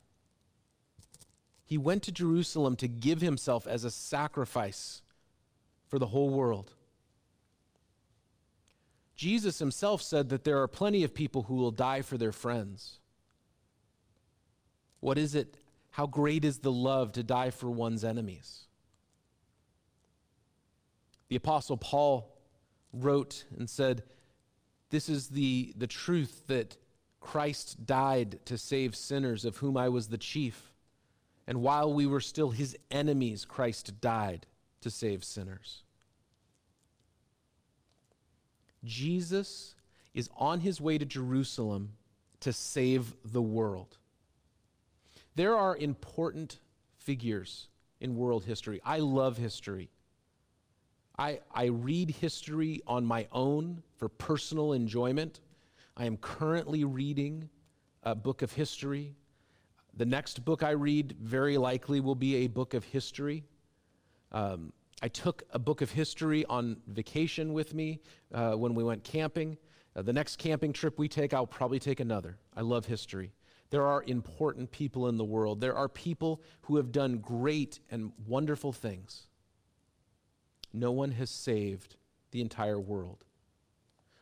He 1.65 1.77
went 1.77 2.03
to 2.03 2.12
Jerusalem 2.12 2.75
to 2.77 2.88
give 2.88 3.21
himself 3.21 3.67
as 3.67 3.83
a 3.83 3.91
sacrifice 3.91 5.01
for 5.88 6.00
the 6.00 6.07
whole 6.07 6.29
world. 6.29 6.73
Jesus 9.15 9.60
himself 9.60 10.01
said 10.01 10.29
that 10.29 10.43
there 10.43 10.62
are 10.62 10.67
plenty 10.67 11.03
of 11.03 11.13
people 11.13 11.43
who 11.43 11.55
will 11.55 11.72
die 11.72 12.01
for 12.01 12.17
their 12.17 12.32
friends. 12.32 13.00
What 15.00 15.17
is 15.17 15.36
it? 15.36 15.58
How 15.91 16.08
great 16.08 16.43
is 16.43 16.60
the 16.60 16.72
love 16.72 17.12
to 17.13 17.24
die 17.24 17.51
for 17.51 17.70
one's 17.70 18.03
enemies? 18.03 18.65
The 21.29 21.36
Apostle 21.36 21.77
Paul 21.77 22.32
wrote 22.91 23.46
and 23.58 23.70
said, 23.70 24.03
This 24.89 25.10
is 25.10 25.29
the, 25.29 25.74
the 25.77 25.88
truth 25.88 26.43
that 26.48 26.77
Christ 27.20 27.86
died 27.86 28.39
to 28.46 28.58
save 28.58 28.96
sinners, 28.96 29.46
of 29.46 29.58
whom 29.58 29.77
I 29.77 29.89
was 29.89 30.08
the 30.08 30.17
chief. 30.17 30.74
And 31.48 31.62
while 31.62 31.93
we 31.93 32.05
were 32.05 32.22
still 32.22 32.51
his 32.51 32.75
enemies, 32.89 33.46
Christ 33.46 34.00
died 34.01 34.46
to 34.82 34.89
save 34.89 35.24
sinners. 35.24 35.82
Jesus 38.83 39.75
is 40.13 40.29
on 40.37 40.59
his 40.59 40.79
way 40.79 40.97
to 40.97 41.05
Jerusalem 41.05 41.93
to 42.41 42.53
save 42.53 43.13
the 43.23 43.41
world. 43.41 43.97
There 45.35 45.55
are 45.55 45.75
important 45.77 46.59
figures 46.97 47.67
in 47.99 48.15
world 48.15 48.45
history. 48.45 48.81
I 48.85 48.99
love 48.99 49.37
history. 49.37 49.89
I, 51.17 51.39
I 51.53 51.65
read 51.65 52.11
history 52.11 52.81
on 52.87 53.05
my 53.05 53.27
own 53.31 53.81
for 53.97 54.09
personal 54.09 54.73
enjoyment. 54.73 55.39
I 55.95 56.05
am 56.05 56.17
currently 56.17 56.83
reading 56.83 57.49
a 58.03 58.15
book 58.15 58.41
of 58.41 58.51
history. 58.51 59.15
The 59.95 60.05
next 60.05 60.43
book 60.43 60.63
I 60.63 60.71
read 60.71 61.15
very 61.21 61.57
likely 61.57 61.99
will 61.99 62.15
be 62.15 62.37
a 62.37 62.47
book 62.47 62.73
of 62.73 62.83
history. 62.83 63.43
Um, 64.31 64.73
I 65.03 65.10
took 65.10 65.43
a 65.51 65.60
book 65.60 65.81
of 65.81 65.91
history 65.91 66.45
on 66.45 66.77
vacation 66.88 67.51
with 67.51 67.74
me 67.74 68.00
uh, 68.33 68.53
when 68.53 68.74
we 68.74 68.86
went 68.86 69.03
camping. 69.03 69.57
Uh, 69.98 70.01
the 70.01 70.13
next 70.13 70.38
camping 70.38 70.72
trip 70.72 70.98
we 70.98 71.10
take, 71.10 71.33
I'll 71.33 71.45
probably 71.45 71.77
take 71.77 72.00
another. 72.00 72.38
I 72.55 72.62
love 72.62 72.86
history. 72.86 73.33
There 73.69 73.86
are 73.86 74.05
important 74.07 74.72
people 74.72 75.10
in 75.10 75.17
the 75.17 75.25
world. 75.25 75.60
There 75.60 75.75
are 75.75 75.89
people 75.89 76.41
who 76.62 76.77
have 76.77 76.93
done 76.93 77.17
great 77.17 77.81
and 77.91 78.13
wonderful 78.25 78.72
things. 78.72 79.27
No 80.72 80.93
one 80.93 81.12
has 81.12 81.29
saved 81.29 81.98
the 82.31 82.39
entire 82.39 82.79
world, 82.79 83.25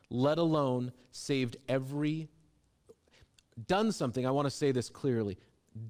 let 0.10 0.40
alone 0.40 0.94
saved 1.12 1.58
every, 1.70 2.28
done 3.68 3.92
something, 3.92 4.26
I 4.26 4.32
want 4.32 4.48
to 4.48 4.52
say 4.52 4.72
this 4.72 4.90
clearly, 4.90 5.38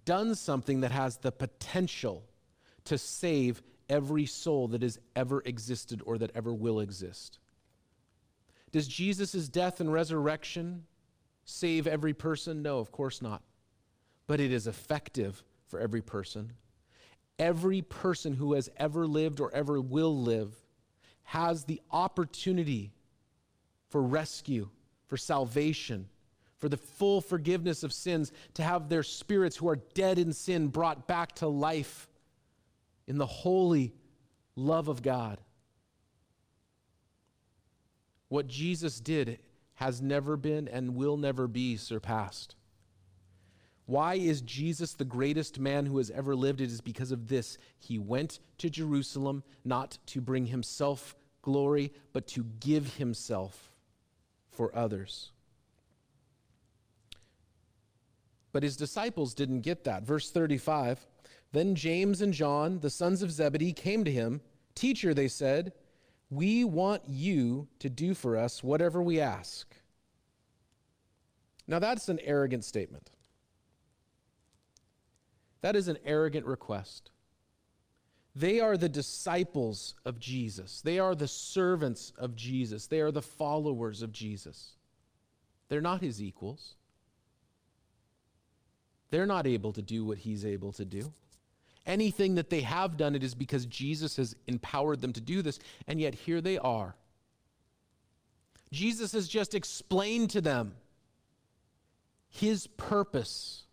done 0.04 0.36
something 0.36 0.82
that 0.82 0.92
has 0.92 1.16
the 1.16 1.32
potential 1.32 2.26
to 2.84 2.98
save 2.98 3.64
every 3.92 4.26
soul 4.26 4.70
that 4.70 4.82
has 4.82 4.98
ever 5.16 5.44
existed 5.46 6.02
or 6.06 6.18
that 6.18 6.32
ever 6.34 6.52
will 6.54 6.80
exist. 6.80 7.38
Does 8.72 8.88
Jesus' 8.88 9.50
death 9.50 9.82
and 9.82 9.92
resurrection 9.92 10.86
save 11.44 11.86
every 11.86 12.14
person? 12.14 12.64
No, 12.64 12.80
of 12.80 12.92
course 12.92 13.22
not. 13.22 13.44
But 14.28 14.40
it 14.40 14.52
is 14.52 14.66
effective 14.66 15.44
for 15.68 15.80
every 15.80 16.02
person. 16.02 16.54
Every 17.38 17.82
person 17.82 18.34
who 18.34 18.54
has 18.54 18.70
ever 18.78 19.06
lived 19.06 19.42
or 19.42 19.54
ever 19.54 19.82
will 19.82 20.18
live 20.18 20.54
has 21.24 21.66
the 21.66 21.82
opportunity 21.92 22.94
for 23.90 24.02
rescue, 24.02 24.70
for 25.08 25.18
salvation, 25.18 26.08
for 26.60 26.70
the 26.70 26.78
full 26.78 27.20
forgiveness 27.20 27.84
of 27.84 27.92
sins, 27.92 28.32
to 28.54 28.64
have 28.64 28.88
their 28.88 29.04
spirits 29.04 29.58
who 29.58 29.68
are 29.68 29.80
dead 29.94 30.18
in 30.18 30.32
sin 30.32 30.68
brought 30.68 31.08
back 31.08 31.34
to 31.36 31.48
life 31.48 32.08
in 33.08 33.18
the 33.18 33.26
holy 33.26 33.94
love 34.56 34.88
of 34.88 35.02
God. 35.02 35.40
What 38.30 38.48
Jesus 38.48 39.00
did 39.00 39.40
has 39.76 40.02
never 40.02 40.38
been 40.38 40.68
and 40.68 40.96
will 40.96 41.18
never 41.18 41.48
be 41.48 41.76
surpassed. 41.76 42.56
Why 43.86 44.16
is 44.16 44.42
Jesus 44.42 44.94
the 44.94 45.04
greatest 45.04 45.60
man 45.60 45.86
who 45.86 45.98
has 45.98 46.10
ever 46.12 46.36
lived? 46.36 46.62
It 46.62 46.72
is 46.72 46.82
because 46.82 47.12
of 47.12 47.28
this. 47.28 47.58
He 47.78 47.98
went 47.98 48.40
to 48.60 48.70
Jerusalem 48.70 49.44
not 49.66 49.98
to 50.08 50.22
bring 50.22 50.46
himself 50.46 51.16
glory, 51.42 51.92
but 52.14 52.28
to 52.28 52.46
give 52.60 52.96
himself 52.96 53.74
for 54.50 54.74
others. 54.76 55.32
But 58.54 58.64
his 58.64 58.78
disciples 58.78 59.34
didn't 59.34 59.62
get 59.62 59.84
that. 59.86 60.04
Verse 60.04 60.30
35 60.32 61.06
then 61.52 61.76
James 61.76 62.22
and 62.22 62.34
John, 62.34 62.80
the 62.80 62.90
sons 62.90 63.22
of 63.22 63.32
Zebedee, 63.32 63.74
came 63.74 64.04
to 64.04 64.12
him. 64.12 64.42
Teacher, 64.74 65.14
they 65.14 65.28
said, 65.28 65.74
we 66.30 66.64
want 66.64 67.02
you 67.08 67.68
to 67.80 67.90
do 67.90 68.14
for 68.14 68.38
us 68.38 68.64
whatever 68.64 69.04
we 69.04 69.20
ask. 69.20 69.76
Now, 71.68 71.80
that's 71.80 72.08
an 72.10 72.20
arrogant 72.24 72.64
statement. 72.64 73.12
That 75.62 75.76
is 75.76 75.88
an 75.90 75.98
arrogant 76.06 76.46
request. 76.46 77.12
They 78.34 78.62
are 78.62 78.78
the 78.78 78.90
disciples 78.90 79.96
of 80.06 80.20
Jesus. 80.20 80.82
They 80.82 81.00
are 81.00 81.16
the 81.16 81.28
servants 81.28 82.14
of 82.18 82.36
Jesus. 82.36 82.88
They 82.88 83.02
are 83.02 83.12
the 83.12 83.22
followers 83.22 84.02
of 84.02 84.14
Jesus. 84.14 84.78
They're 85.68 85.82
not 85.82 86.02
his 86.02 86.22
equals. 86.22 86.76
They're 89.10 89.26
not 89.26 89.46
able 89.46 89.74
to 89.74 89.82
do 89.82 90.06
what 90.06 90.20
he's 90.20 90.46
able 90.46 90.72
to 90.74 90.86
do. 90.86 91.12
Anything 91.86 92.36
that 92.36 92.50
they 92.50 92.62
have 92.62 92.98
done, 92.98 93.16
it 93.16 93.24
is 93.24 93.34
because 93.34 93.66
Jesus 93.66 94.18
has 94.18 94.36
empowered 94.48 95.02
them 95.02 95.14
to 95.14 95.22
do 95.22 95.42
this, 95.42 95.60
and 95.88 96.00
yet 96.00 96.14
here 96.14 96.40
they 96.40 96.58
are. 96.58 96.96
Jesus 98.72 99.12
has 99.14 99.28
just 99.28 99.56
explained 99.56 100.30
to 100.32 100.42
them 100.42 100.76
his 102.30 102.68
purpose 102.68 103.64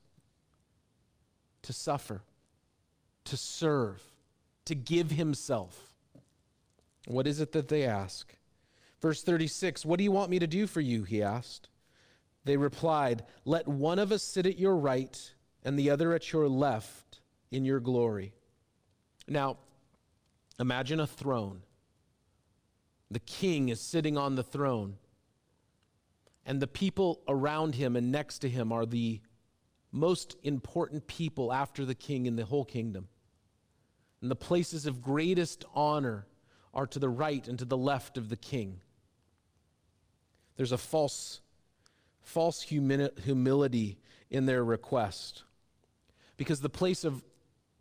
to 1.62 1.72
suffer, 1.72 2.22
to 3.24 3.36
serve, 3.36 4.02
to 4.64 4.74
give 4.74 5.10
himself. 5.10 5.94
What 7.06 7.26
is 7.26 7.40
it 7.40 7.52
that 7.52 7.68
they 7.68 7.84
ask? 7.84 8.34
Verse 9.00 9.22
36 9.22 9.84
What 9.84 9.98
do 9.98 10.04
you 10.04 10.12
want 10.12 10.30
me 10.30 10.38
to 10.38 10.46
do 10.46 10.66
for 10.66 10.80
you? 10.80 11.04
He 11.04 11.22
asked. 11.22 11.68
They 12.44 12.56
replied, 12.56 13.24
Let 13.44 13.68
one 13.68 13.98
of 13.98 14.10
us 14.10 14.22
sit 14.22 14.46
at 14.46 14.58
your 14.58 14.76
right 14.76 15.32
and 15.64 15.78
the 15.78 15.90
other 15.90 16.14
at 16.14 16.32
your 16.32 16.48
left 16.48 17.17
in 17.50 17.64
your 17.64 17.80
glory. 17.80 18.32
Now, 19.26 19.56
imagine 20.58 21.00
a 21.00 21.06
throne. 21.06 21.62
The 23.10 23.20
king 23.20 23.68
is 23.68 23.80
sitting 23.80 24.18
on 24.18 24.34
the 24.34 24.42
throne, 24.42 24.96
and 26.44 26.60
the 26.60 26.66
people 26.66 27.20
around 27.26 27.74
him 27.74 27.96
and 27.96 28.12
next 28.12 28.40
to 28.40 28.48
him 28.48 28.72
are 28.72 28.86
the 28.86 29.20
most 29.92 30.36
important 30.42 31.06
people 31.06 31.52
after 31.52 31.84
the 31.84 31.94
king 31.94 32.26
in 32.26 32.36
the 32.36 32.44
whole 32.44 32.64
kingdom. 32.64 33.08
And 34.20 34.30
the 34.30 34.36
places 34.36 34.84
of 34.86 35.00
greatest 35.00 35.64
honor 35.74 36.26
are 36.74 36.86
to 36.88 36.98
the 36.98 37.08
right 37.08 37.46
and 37.48 37.58
to 37.58 37.64
the 37.64 37.76
left 37.76 38.18
of 38.18 38.28
the 38.28 38.36
king. 38.36 38.80
There's 40.56 40.72
a 40.72 40.78
false, 40.78 41.40
false 42.20 42.60
humility 42.62 43.98
in 44.28 44.44
their 44.44 44.64
request 44.64 45.44
because 46.36 46.60
the 46.60 46.68
place 46.68 47.04
of 47.04 47.22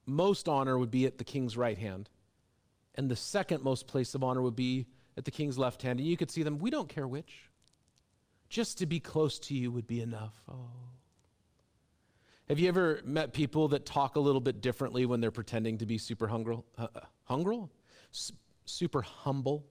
most 0.07 0.47
honor 0.47 0.79
would 0.79 0.89
be 0.89 1.05
at 1.05 1.17
the 1.17 1.23
king's 1.23 1.57
right 1.57 1.77
hand, 1.77 2.09
and 2.95 3.11
the 3.11 3.15
second 3.15 3.63
most 3.63 3.87
place 3.87 4.15
of 4.15 4.23
honor 4.23 4.41
would 4.41 4.55
be 4.55 4.87
at 5.17 5.25
the 5.25 5.31
king's 5.31 5.57
left 5.57 5.81
hand. 5.81 5.99
And 5.99 6.07
you 6.07 6.17
could 6.17 6.31
see 6.31 6.43
them, 6.43 6.57
we 6.57 6.71
don't 6.71 6.89
care 6.89 7.07
which. 7.07 7.49
Just 8.49 8.77
to 8.77 8.85
be 8.85 8.99
close 8.99 9.37
to 9.39 9.53
you 9.53 9.71
would 9.71 9.87
be 9.87 10.01
enough. 10.01 10.41
Oh. 10.49 10.69
Have 12.47 12.59
you 12.59 12.69
ever 12.69 13.01
met 13.03 13.33
people 13.33 13.67
that 13.69 13.85
talk 13.85 14.15
a 14.15 14.21
little 14.21 14.39
bit 14.39 14.61
differently 14.61 15.05
when 15.05 15.19
they're 15.19 15.31
pretending 15.31 15.79
to 15.79 15.85
be 15.85 15.97
super 15.97 16.27
hungry? 16.27 16.57
Uh, 16.77 16.87
uh 17.29 17.35
S- 18.13 18.31
super 18.63 19.01
humble? 19.01 19.65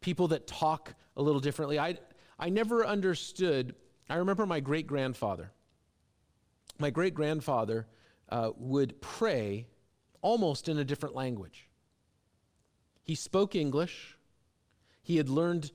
People 0.00 0.28
that 0.28 0.46
talk 0.46 0.94
a 1.16 1.22
little 1.22 1.40
differently. 1.40 1.78
I, 1.78 1.98
I 2.38 2.50
never 2.50 2.86
understood. 2.86 3.74
I 4.08 4.16
remember 4.16 4.46
my 4.46 4.60
great 4.60 4.86
grandfather. 4.86 5.50
My 6.78 6.90
great 6.90 7.14
grandfather 7.14 7.88
uh, 8.28 8.50
would 8.56 9.00
pray 9.00 9.66
almost 10.22 10.68
in 10.68 10.78
a 10.78 10.84
different 10.84 11.14
language. 11.14 11.68
He 13.02 13.14
spoke 13.14 13.54
English. 13.54 14.16
He 15.02 15.16
had 15.16 15.28
learned 15.28 15.70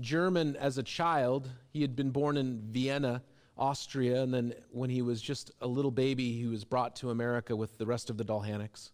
German 0.00 0.56
as 0.56 0.78
a 0.78 0.82
child. 0.82 1.50
He 1.70 1.82
had 1.82 1.94
been 1.94 2.10
born 2.10 2.36
in 2.36 2.60
Vienna 2.70 3.22
Austria, 3.56 4.22
and 4.22 4.32
then 4.32 4.54
when 4.70 4.90
he 4.90 5.02
was 5.02 5.20
just 5.20 5.52
a 5.60 5.66
little 5.66 5.90
baby, 5.90 6.32
he 6.32 6.46
was 6.46 6.64
brought 6.64 6.96
to 6.96 7.10
America 7.10 7.54
with 7.54 7.78
the 7.78 7.86
rest 7.86 8.10
of 8.10 8.16
the 8.16 8.24
Dalhanics. 8.24 8.90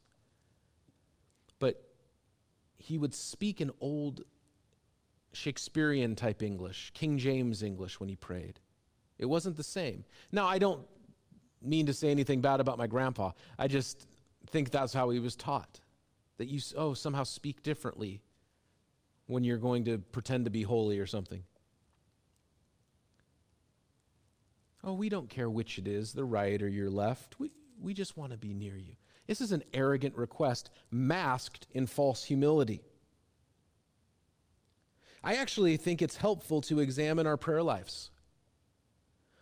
But 1.59 1.83
he 2.77 2.99
would 2.99 3.15
speak 3.15 3.61
an 3.61 3.71
old 3.81 4.23
Shakespearean 5.33 6.17
type 6.17 6.43
English, 6.43 6.91
King 6.95 7.19
James 7.19 7.63
English, 7.63 8.01
when 8.01 8.09
he 8.09 8.17
prayed. 8.17 8.61
It 9.19 9.27
wasn't 9.27 9.57
the 9.57 9.65
same. 9.65 10.05
Now, 10.33 10.47
I 10.47 10.59
don't 10.59 10.87
mean 11.63 11.87
to 11.87 11.93
say 11.93 12.11
anything 12.11 12.41
bad 12.41 12.61
about 12.61 12.79
my 12.79 12.87
grandpa. 12.87 13.33
I 13.59 13.69
just 13.69 14.07
think 14.51 14.71
that's 14.71 14.93
how 14.93 15.11
he 15.11 15.19
was 15.19 15.37
taught. 15.37 15.81
That 16.39 16.47
you, 16.47 16.61
oh, 16.77 16.95
somehow 16.95 17.25
speak 17.25 17.63
differently 17.63 18.21
when 19.27 19.45
you're 19.45 19.59
going 19.59 19.85
to 19.85 19.99
pretend 19.99 20.45
to 20.45 20.51
be 20.51 20.63
holy 20.63 20.99
or 20.99 21.07
something. 21.07 21.43
Oh, 24.85 24.93
we 24.95 25.09
don't 25.09 25.29
care 25.29 25.51
which 25.51 25.79
it 25.79 25.89
is, 25.89 26.13
the 26.13 26.25
right 26.25 26.63
or 26.63 26.69
your 26.69 26.89
left. 26.89 27.39
We, 27.41 27.51
we 27.81 27.93
just 27.93 28.17
want 28.17 28.33
to 28.33 28.39
be 28.39 28.55
near 28.55 28.77
you. 28.77 28.95
This 29.27 29.41
is 29.41 29.53
an 29.53 29.65
arrogant 29.75 30.17
request 30.17 30.71
masked 30.91 31.67
in 31.73 31.87
false 31.87 32.25
humility. 32.25 32.83
I 35.23 35.35
actually 35.35 35.77
think 35.77 36.01
it's 36.01 36.17
helpful 36.17 36.61
to 36.63 36.81
examine 36.81 37.27
our 37.27 37.37
prayer 37.37 37.63
lives. 37.63 38.11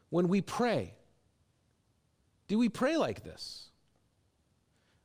When 0.08 0.28
we 0.28 0.40
pray, 0.40 0.94
do 2.48 2.58
we 2.58 2.68
pray 2.68 2.96
like 2.96 3.24
this? 3.24 3.70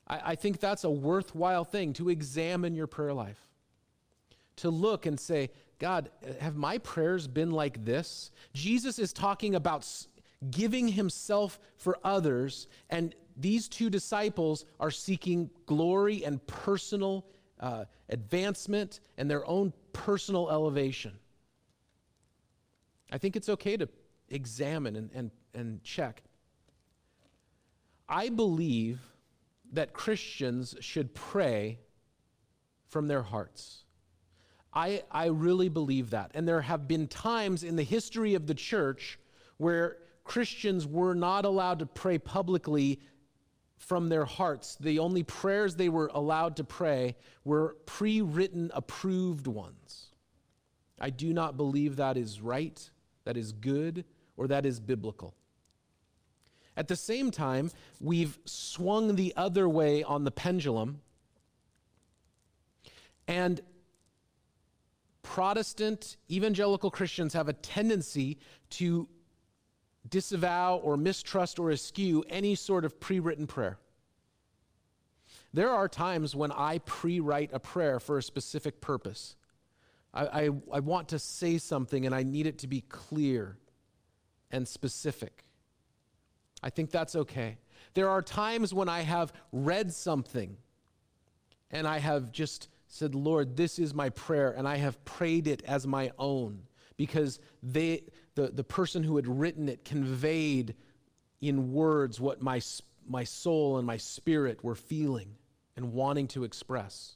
I, 0.07 0.21
I 0.31 0.35
think 0.35 0.59
that's 0.59 0.83
a 0.83 0.89
worthwhile 0.89 1.65
thing 1.65 1.93
to 1.93 2.09
examine 2.09 2.75
your 2.75 2.87
prayer 2.87 3.13
life. 3.13 3.39
To 4.57 4.69
look 4.69 5.05
and 5.05 5.19
say, 5.19 5.49
God, 5.79 6.11
have 6.39 6.55
my 6.55 6.77
prayers 6.77 7.27
been 7.27 7.51
like 7.51 7.83
this? 7.83 8.29
Jesus 8.53 8.99
is 8.99 9.13
talking 9.13 9.55
about 9.55 9.87
giving 10.51 10.87
himself 10.87 11.59
for 11.77 11.97
others. 12.03 12.67
And 12.89 13.15
these 13.37 13.67
two 13.67 13.89
disciples 13.89 14.65
are 14.79 14.91
seeking 14.91 15.49
glory 15.65 16.23
and 16.23 16.45
personal 16.45 17.25
uh, 17.59 17.85
advancement 18.09 18.99
and 19.17 19.29
their 19.29 19.47
own 19.47 19.73
personal 19.93 20.49
elevation. 20.49 21.13
I 23.11 23.17
think 23.17 23.35
it's 23.35 23.49
okay 23.49 23.77
to 23.77 23.89
examine 24.29 24.95
and, 24.95 25.09
and, 25.13 25.31
and 25.53 25.83
check. 25.83 26.23
I 28.11 28.27
believe 28.27 28.99
that 29.71 29.93
Christians 29.93 30.75
should 30.81 31.15
pray 31.15 31.79
from 32.89 33.07
their 33.07 33.23
hearts. 33.23 33.85
I, 34.73 35.03
I 35.09 35.27
really 35.27 35.69
believe 35.69 36.09
that. 36.09 36.31
And 36.33 36.45
there 36.45 36.59
have 36.59 36.89
been 36.89 37.07
times 37.07 37.63
in 37.63 37.77
the 37.77 37.83
history 37.83 38.35
of 38.35 38.47
the 38.47 38.53
church 38.53 39.17
where 39.57 39.97
Christians 40.25 40.85
were 40.85 41.15
not 41.15 41.45
allowed 41.45 41.79
to 41.79 41.85
pray 41.85 42.17
publicly 42.17 42.99
from 43.77 44.09
their 44.09 44.25
hearts. 44.25 44.75
The 44.79 44.99
only 44.99 45.23
prayers 45.23 45.75
they 45.75 45.89
were 45.89 46.11
allowed 46.13 46.57
to 46.57 46.65
pray 46.65 47.15
were 47.45 47.77
pre 47.85 48.21
written, 48.21 48.71
approved 48.73 49.47
ones. 49.47 50.07
I 50.99 51.11
do 51.11 51.33
not 51.33 51.55
believe 51.55 51.95
that 51.95 52.17
is 52.17 52.41
right, 52.41 52.89
that 53.23 53.37
is 53.37 53.53
good, 53.53 54.03
or 54.35 54.47
that 54.47 54.65
is 54.65 54.79
biblical. 54.81 55.33
At 56.77 56.87
the 56.87 56.95
same 56.95 57.31
time, 57.31 57.71
we've 57.99 58.39
swung 58.45 59.15
the 59.15 59.33
other 59.35 59.67
way 59.67 60.03
on 60.03 60.23
the 60.23 60.31
pendulum, 60.31 61.01
and 63.27 63.61
Protestant 65.21 66.17
evangelical 66.29 66.91
Christians 66.91 67.33
have 67.33 67.47
a 67.47 67.53
tendency 67.53 68.37
to 68.71 69.07
disavow 70.09 70.77
or 70.77 70.97
mistrust 70.97 71.59
or 71.59 71.71
eschew 71.71 72.23
any 72.29 72.55
sort 72.55 72.85
of 72.85 72.99
pre 72.99 73.19
written 73.19 73.47
prayer. 73.47 73.77
There 75.53 75.69
are 75.69 75.87
times 75.87 76.35
when 76.35 76.51
I 76.51 76.79
pre 76.79 77.19
write 77.19 77.51
a 77.53 77.59
prayer 77.59 77.99
for 77.99 78.17
a 78.17 78.23
specific 78.23 78.81
purpose. 78.81 79.35
I, 80.13 80.25
I, 80.25 80.49
I, 80.73 80.79
want 80.79 81.09
to 81.09 81.19
say 81.19 81.57
something 81.57 82.05
and 82.05 82.13
I 82.13 82.23
need 82.23 82.45
it 82.45 82.57
to 82.59 82.67
be 82.67 82.81
clear 82.81 83.57
and 84.51 84.67
specific. 84.67 85.45
I 86.63 86.69
think 86.69 86.91
that's 86.91 87.15
okay. 87.15 87.57
There 87.93 88.09
are 88.09 88.21
times 88.21 88.73
when 88.73 88.89
I 88.89 89.01
have 89.01 89.33
read 89.51 89.91
something 89.93 90.57
and 91.71 91.87
I 91.87 91.99
have 91.99 92.31
just 92.31 92.67
said, 92.87 93.15
Lord, 93.15 93.55
this 93.55 93.79
is 93.79 93.93
my 93.93 94.09
prayer, 94.09 94.51
and 94.51 94.67
I 94.67 94.75
have 94.75 95.03
prayed 95.05 95.47
it 95.47 95.63
as 95.63 95.87
my 95.87 96.11
own 96.19 96.63
because 96.97 97.39
they, 97.63 98.03
the, 98.35 98.49
the 98.49 98.65
person 98.65 99.01
who 99.01 99.15
had 99.15 99.27
written 99.27 99.69
it 99.69 99.85
conveyed 99.85 100.75
in 101.39 101.71
words 101.71 102.19
what 102.19 102.41
my, 102.41 102.61
my 103.07 103.23
soul 103.23 103.77
and 103.77 103.87
my 103.87 103.97
spirit 103.97 104.63
were 104.63 104.75
feeling 104.75 105.35
and 105.77 105.93
wanting 105.93 106.27
to 106.27 106.43
express. 106.43 107.15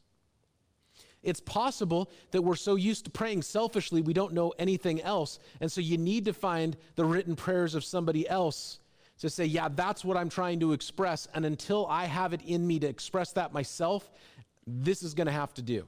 It's 1.22 1.40
possible 1.40 2.10
that 2.30 2.42
we're 2.42 2.56
so 2.56 2.76
used 2.76 3.04
to 3.04 3.10
praying 3.10 3.42
selfishly 3.42 4.00
we 4.00 4.14
don't 4.14 4.32
know 4.32 4.54
anything 4.58 5.02
else. 5.02 5.38
And 5.60 5.70
so 5.70 5.80
you 5.80 5.98
need 5.98 6.24
to 6.24 6.32
find 6.32 6.76
the 6.94 7.04
written 7.04 7.36
prayers 7.36 7.74
of 7.74 7.84
somebody 7.84 8.28
else 8.28 8.78
to 9.18 9.30
say, 9.30 9.44
yeah, 9.44 9.68
that's 9.68 10.04
what 10.04 10.16
I'm 10.16 10.28
trying 10.28 10.60
to 10.60 10.72
express. 10.72 11.26
And 11.34 11.46
until 11.46 11.86
I 11.86 12.04
have 12.04 12.32
it 12.32 12.42
in 12.42 12.66
me 12.66 12.78
to 12.80 12.86
express 12.86 13.32
that 13.32 13.52
myself, 13.52 14.10
this 14.66 15.02
is 15.02 15.14
going 15.14 15.26
to 15.26 15.32
have 15.32 15.54
to 15.54 15.62
do. 15.62 15.86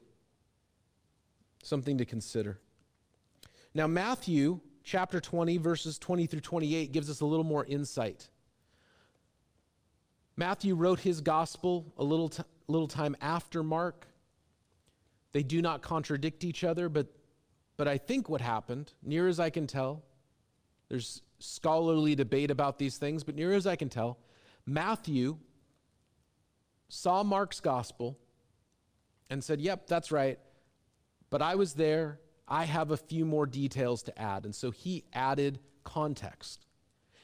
Something 1.62 1.99
to 1.99 2.05
consider. 2.05 2.59
Now, 3.75 3.87
Matthew 3.87 4.61
chapter 4.83 5.21
20, 5.21 5.59
verses 5.59 5.99
20 5.99 6.27
through 6.27 6.41
28, 6.41 6.93
gives 6.93 7.11
us 7.11 7.21
a 7.21 7.27
little 7.27 7.45
more 7.45 7.67
insight. 7.67 8.29
Matthew 10.37 10.75
wrote 10.75 11.01
his 11.01 11.21
gospel 11.21 11.93
a 11.99 12.05
little, 12.05 12.31
t- 12.31 12.43
little 12.69 12.88
time 12.88 13.14
after 13.21 13.62
Mark. 13.62 14.07
They 15.33 15.43
do 15.43 15.61
not 15.61 15.83
contradict 15.83 16.45
each 16.45 16.64
other, 16.64 16.88
but, 16.88 17.09
but 17.77 17.87
I 17.87 17.99
think 17.99 18.31
what 18.31 18.41
happened, 18.41 18.93
near 19.03 19.29
as 19.29 19.38
I 19.38 19.51
can 19.51 19.67
tell, 19.67 20.05
there's 20.88 21.22
scholarly 21.38 22.14
debate 22.14 22.51
about 22.51 22.79
these 22.79 22.96
things, 22.98 23.24
but 23.24 23.35
near 23.35 23.53
as 23.53 23.66
I 23.66 23.77
can 23.77 23.88
tell, 23.88 24.18
Matthew 24.66 25.38
saw 26.88 27.22
Mark's 27.22 27.61
gospel 27.61 28.18
and 29.31 29.42
said, 29.42 29.61
Yep, 29.61 29.87
that's 29.87 30.11
right. 30.11 30.38
But 31.31 31.42
I 31.42 31.55
was 31.55 31.74
there. 31.74 32.20
I 32.46 32.64
have 32.64 32.90
a 32.90 32.96
few 32.96 33.27
more 33.27 33.46
details 33.46 34.03
to 34.05 34.18
add. 34.18 34.44
And 34.44 34.55
so 34.55 34.70
he 34.70 35.05
added 35.12 35.61
context. 35.85 36.66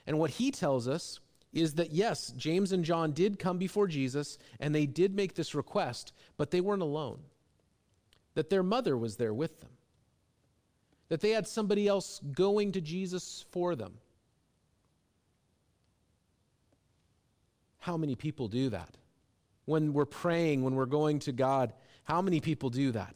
And 0.06 0.18
what 0.18 0.30
he 0.30 0.50
tells 0.50 0.86
us 0.86 1.20
is 1.52 1.74
that 1.74 1.92
yes, 1.92 2.34
James 2.36 2.72
and 2.72 2.84
John 2.84 3.12
did 3.12 3.38
come 3.38 3.56
before 3.56 3.86
Jesus 3.86 4.38
and 4.60 4.74
they 4.74 4.86
did 4.86 5.14
make 5.14 5.34
this 5.34 5.54
request, 5.54 6.12
but 6.36 6.50
they 6.50 6.60
weren't 6.60 6.82
alone. 6.82 7.20
That 8.34 8.50
their 8.50 8.62
mother 8.62 8.98
was 8.98 9.16
there 9.16 9.32
with 9.32 9.60
them. 9.60 9.70
That 11.14 11.20
they 11.20 11.30
had 11.30 11.46
somebody 11.46 11.86
else 11.86 12.20
going 12.32 12.72
to 12.72 12.80
Jesus 12.80 13.44
for 13.52 13.76
them. 13.76 13.98
How 17.78 17.96
many 17.96 18.16
people 18.16 18.48
do 18.48 18.70
that? 18.70 18.96
When 19.64 19.92
we're 19.92 20.06
praying, 20.06 20.64
when 20.64 20.74
we're 20.74 20.86
going 20.86 21.20
to 21.20 21.30
God, 21.30 21.72
how 22.02 22.20
many 22.20 22.40
people 22.40 22.68
do 22.68 22.90
that? 22.90 23.14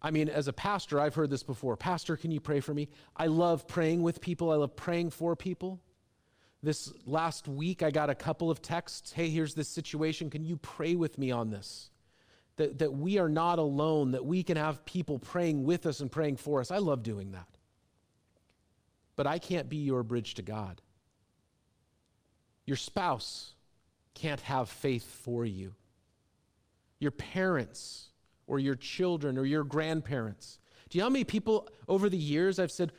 I 0.00 0.12
mean, 0.12 0.28
as 0.28 0.46
a 0.46 0.52
pastor, 0.52 1.00
I've 1.00 1.16
heard 1.16 1.28
this 1.28 1.42
before. 1.42 1.76
Pastor, 1.76 2.16
can 2.16 2.30
you 2.30 2.38
pray 2.38 2.60
for 2.60 2.72
me? 2.72 2.88
I 3.16 3.26
love 3.26 3.66
praying 3.66 4.02
with 4.02 4.20
people, 4.20 4.52
I 4.52 4.54
love 4.54 4.76
praying 4.76 5.10
for 5.10 5.34
people. 5.34 5.80
This 6.62 6.92
last 7.04 7.48
week, 7.48 7.82
I 7.82 7.90
got 7.90 8.10
a 8.10 8.14
couple 8.14 8.48
of 8.48 8.62
texts. 8.62 9.10
Hey, 9.10 9.28
here's 9.28 9.54
this 9.54 9.68
situation. 9.68 10.30
Can 10.30 10.44
you 10.44 10.56
pray 10.58 10.94
with 10.94 11.18
me 11.18 11.32
on 11.32 11.50
this? 11.50 11.90
That, 12.56 12.78
that 12.78 12.92
we 12.92 13.18
are 13.18 13.28
not 13.28 13.58
alone, 13.58 14.12
that 14.12 14.24
we 14.24 14.44
can 14.44 14.56
have 14.56 14.84
people 14.84 15.18
praying 15.18 15.64
with 15.64 15.86
us 15.86 16.00
and 16.00 16.10
praying 16.10 16.36
for 16.36 16.60
us. 16.60 16.70
I 16.70 16.78
love 16.78 17.02
doing 17.02 17.32
that. 17.32 17.48
But 19.16 19.26
I 19.26 19.38
can't 19.38 19.68
be 19.68 19.78
your 19.78 20.02
bridge 20.02 20.34
to 20.34 20.42
God. 20.42 20.80
Your 22.64 22.76
spouse 22.76 23.54
can't 24.14 24.40
have 24.42 24.68
faith 24.68 25.04
for 25.22 25.44
you. 25.44 25.74
Your 26.98 27.10
parents 27.10 28.10
or 28.46 28.58
your 28.58 28.76
children 28.76 29.36
or 29.38 29.44
your 29.44 29.64
grandparents. 29.64 30.58
Do 30.88 30.98
you 30.98 31.02
know 31.02 31.06
how 31.06 31.10
many 31.10 31.24
people 31.24 31.68
over 31.88 32.08
the 32.08 32.16
years 32.16 32.58
I've 32.58 32.70
said, 32.70 32.92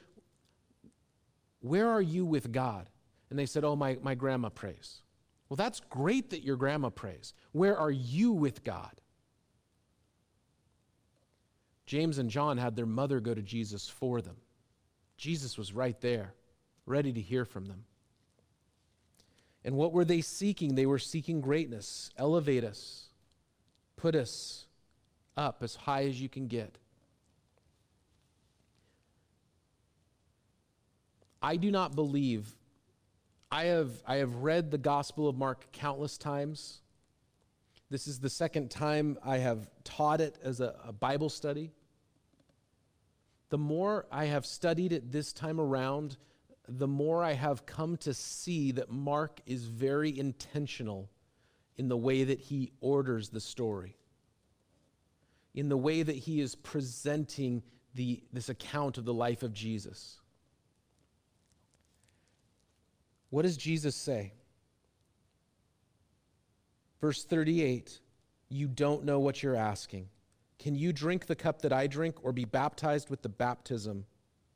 Where 1.62 1.90
are 1.90 2.02
you 2.02 2.26
with 2.26 2.52
God? 2.52 2.90
And 3.30 3.40
they 3.40 3.46
said, 3.46 3.64
Oh, 3.64 3.76
my, 3.76 3.98
my 4.02 4.16
grandma 4.16 4.50
prays. 4.50 5.02
Well, 5.50 5.58
that's 5.58 5.80
great 5.80 6.32
that 6.32 6.44
your 6.44 6.56
grandma 6.56 6.90
prays. 6.90 7.34
Where 7.52 7.78
are 7.78 7.92
you 7.92 8.32
with 8.32 8.64
God? 8.64 8.92
James 11.86 12.18
and 12.18 12.30
John 12.30 12.58
had 12.58 12.76
their 12.76 12.86
mother 12.86 13.20
go 13.20 13.34
to 13.34 13.42
Jesus 13.42 13.88
for 13.88 14.22
them. 14.22 14.38
Jesus 15.18 15.58
was 15.58 15.74
right 15.74 16.00
there, 16.02 16.34
ready 16.86 17.14
to 17.14 17.22
hear 17.22 17.46
from 17.46 17.66
them. 17.66 17.86
And 19.64 19.76
what 19.76 19.94
were 19.94 20.06
they 20.06 20.22
seeking? 20.22 20.76
They 20.76 20.86
were 20.86 21.00
seeking 21.00 21.42
greatness. 21.42 22.12
Elevate 22.18 22.64
us, 22.64 23.10
put 23.96 24.16
us 24.16 24.66
up 25.38 25.64
as 25.64 25.76
high 25.76 26.06
as 26.06 26.22
you 26.22 26.30
can 26.30 26.48
get. 26.48 26.78
I 31.42 31.58
do 31.58 31.70
not 31.70 31.96
believe. 31.96 32.56
I 33.52 33.66
have, 33.66 33.92
I 34.08 34.16
have 34.18 34.36
read 34.38 34.72
the 34.72 34.78
Gospel 34.78 35.28
of 35.28 35.38
Mark 35.38 35.72
countless 35.72 36.18
times. 36.18 36.82
This 37.90 38.08
is 38.08 38.20
the 38.20 38.30
second 38.30 38.72
time 38.72 39.18
I 39.24 39.38
have 39.38 39.70
taught 39.84 40.22
it 40.22 40.38
as 40.44 40.60
a, 40.60 40.76
a 40.86 40.92
Bible 40.92 41.30
study. 41.30 41.72
The 43.50 43.58
more 43.58 44.06
I 44.12 44.26
have 44.26 44.46
studied 44.46 44.92
it 44.92 45.12
this 45.12 45.32
time 45.32 45.60
around, 45.60 46.18
the 46.68 46.88
more 46.88 47.24
I 47.24 47.34
have 47.34 47.66
come 47.66 47.96
to 47.98 48.14
see 48.14 48.72
that 48.74 48.90
Mark 48.90 49.40
is 49.46 49.66
very 49.66 50.18
intentional 50.18 51.10
in 51.78 51.88
the 51.88 51.98
way 51.98 52.24
that 52.24 52.40
he 52.40 52.72
orders 52.82 53.30
the 53.30 53.40
story 53.40 53.98
in 55.56 55.70
the 55.70 55.78
way 55.78 56.04
that 56.04 56.16
he 56.16 56.42
is 56.42 56.54
presenting 56.54 57.64
the, 57.96 58.22
this 58.34 58.50
account 58.50 58.98
of 58.98 59.06
the 59.06 59.14
life 59.14 59.42
of 59.42 59.54
Jesus. 59.54 60.20
What 63.30 63.44
does 63.44 63.58
Jesus 63.58 63.96
say? 63.96 64.34
Verse 67.06 67.24
38 67.24 68.00
You 68.50 68.68
don't 68.68 69.06
know 69.06 69.20
what 69.20 69.44
you're 69.44 69.56
asking. 69.56 70.10
Can 70.58 70.74
you 70.74 70.92
drink 70.92 71.28
the 71.28 71.36
cup 71.36 71.62
that 71.62 71.72
I 71.72 71.86
drink 71.86 72.16
or 72.24 72.32
be 72.32 72.46
baptized 72.46 73.12
with 73.12 73.22
the 73.22 73.30
baptism 73.30 74.08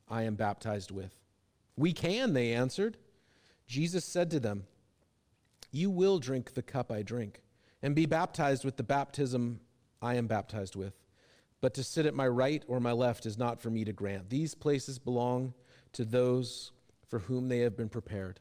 I 0.07 0.23
am 0.23 0.33
baptized 0.33 0.89
with? 0.89 1.13
We 1.77 1.93
can, 1.93 2.33
they 2.33 2.53
answered. 2.53 2.97
Jesus 3.67 4.03
said 4.03 4.31
to 4.31 4.39
them, 4.39 4.65
You 5.71 5.91
will 5.91 6.17
drink 6.17 6.55
the 6.55 6.63
cup 6.63 6.91
I 6.91 7.03
drink 7.03 7.43
and 7.83 7.93
be 7.93 8.07
baptized 8.07 8.65
with 8.65 8.77
the 8.77 8.83
baptism 8.83 9.59
I 10.01 10.15
am 10.15 10.25
baptized 10.25 10.75
with. 10.75 10.95
But 11.61 11.75
to 11.75 11.83
sit 11.83 12.07
at 12.07 12.15
my 12.15 12.27
right 12.27 12.63
or 12.67 12.79
my 12.79 12.93
left 12.93 13.27
is 13.27 13.37
not 13.37 13.61
for 13.61 13.69
me 13.69 13.85
to 13.85 13.93
grant. 13.93 14.31
These 14.31 14.55
places 14.55 14.97
belong 14.97 15.53
to 15.93 16.03
those 16.03 16.71
for 17.09 17.19
whom 17.19 17.47
they 17.47 17.59
have 17.59 17.77
been 17.77 17.89
prepared. 17.89 18.39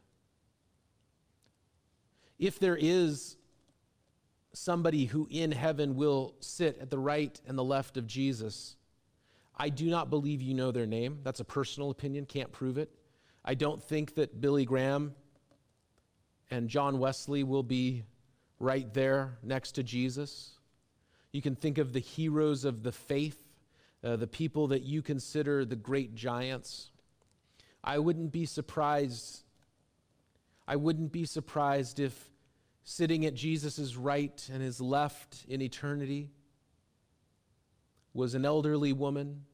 If 2.38 2.58
there 2.58 2.78
is 2.80 3.36
somebody 4.58 5.06
who 5.06 5.26
in 5.30 5.52
heaven 5.52 5.94
will 5.94 6.34
sit 6.40 6.78
at 6.80 6.90
the 6.90 6.98
right 6.98 7.40
and 7.46 7.56
the 7.56 7.64
left 7.64 7.96
of 7.96 8.06
Jesus, 8.06 8.76
I 9.56 9.68
do 9.68 9.88
not 9.88 10.10
believe 10.10 10.42
you 10.42 10.54
know 10.54 10.70
their 10.70 10.86
name. 10.86 11.20
That's 11.22 11.40
a 11.40 11.44
personal 11.44 11.90
opinion, 11.90 12.26
can't 12.26 12.52
prove 12.52 12.78
it. 12.78 12.90
I 13.44 13.54
don't 13.54 13.82
think 13.82 14.14
that 14.16 14.40
Billy 14.40 14.64
Graham 14.64 15.14
and 16.50 16.68
John 16.68 16.98
Wesley 16.98 17.44
will 17.44 17.62
be 17.62 18.04
right 18.58 18.92
there 18.92 19.38
next 19.42 19.72
to 19.72 19.82
Jesus. 19.82 20.52
You 21.32 21.42
can 21.42 21.54
think 21.54 21.78
of 21.78 21.92
the 21.92 22.00
heroes 22.00 22.64
of 22.64 22.82
the 22.82 22.92
faith, 22.92 23.38
uh, 24.02 24.16
the 24.16 24.26
people 24.26 24.68
that 24.68 24.82
you 24.82 25.02
consider 25.02 25.64
the 25.64 25.76
great 25.76 26.14
giants. 26.14 26.90
I 27.82 27.98
wouldn't 27.98 28.32
be 28.32 28.44
surprised. 28.44 29.42
I 30.66 30.76
wouldn't 30.76 31.12
be 31.12 31.24
surprised 31.24 32.00
if 32.00 32.28
sitting 32.88 33.26
at 33.26 33.34
Jesus' 33.34 33.96
right 33.96 34.48
and 34.50 34.62
his 34.62 34.80
left 34.80 35.44
in 35.46 35.60
eternity 35.60 36.30
was 38.14 38.34
an 38.34 38.46
elderly 38.46 38.94
woman, 38.94 39.44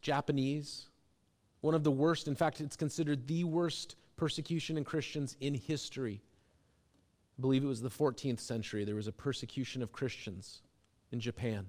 Japanese, 0.00 0.86
one 1.62 1.74
of 1.74 1.82
the 1.82 1.90
worst, 1.90 2.28
in 2.28 2.36
fact, 2.36 2.60
it's 2.60 2.76
considered 2.76 3.26
the 3.26 3.42
worst 3.42 3.96
persecution 4.14 4.78
in 4.78 4.84
Christians 4.84 5.36
in 5.40 5.52
history. 5.52 6.22
I 7.36 7.42
believe 7.42 7.64
it 7.64 7.66
was 7.66 7.82
the 7.82 7.90
14th 7.90 8.38
century, 8.38 8.84
there 8.84 8.94
was 8.94 9.08
a 9.08 9.12
persecution 9.12 9.82
of 9.82 9.90
Christians 9.90 10.62
in 11.10 11.18
Japan. 11.18 11.66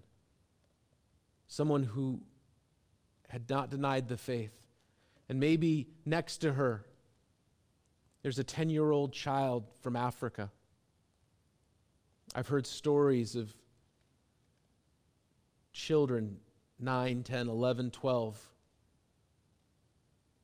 Someone 1.48 1.82
who 1.82 2.22
had 3.28 3.50
not 3.50 3.72
denied 3.72 4.08
the 4.08 4.18
faith. 4.18 4.54
And 5.30 5.40
maybe 5.40 5.88
next 6.06 6.38
to 6.38 6.54
her, 6.54 6.86
there's 8.22 8.40
a 8.40 8.44
10 8.44 8.70
year 8.70 8.92
old 8.92 9.14
child 9.14 9.66
from 9.82 9.96
Africa. 9.96 10.52
I've 12.36 12.48
heard 12.48 12.68
stories 12.68 13.36
of 13.36 13.54
children 15.74 16.38
9, 16.80 17.24
10, 17.24 17.48
11, 17.48 17.92
12 17.92 18.50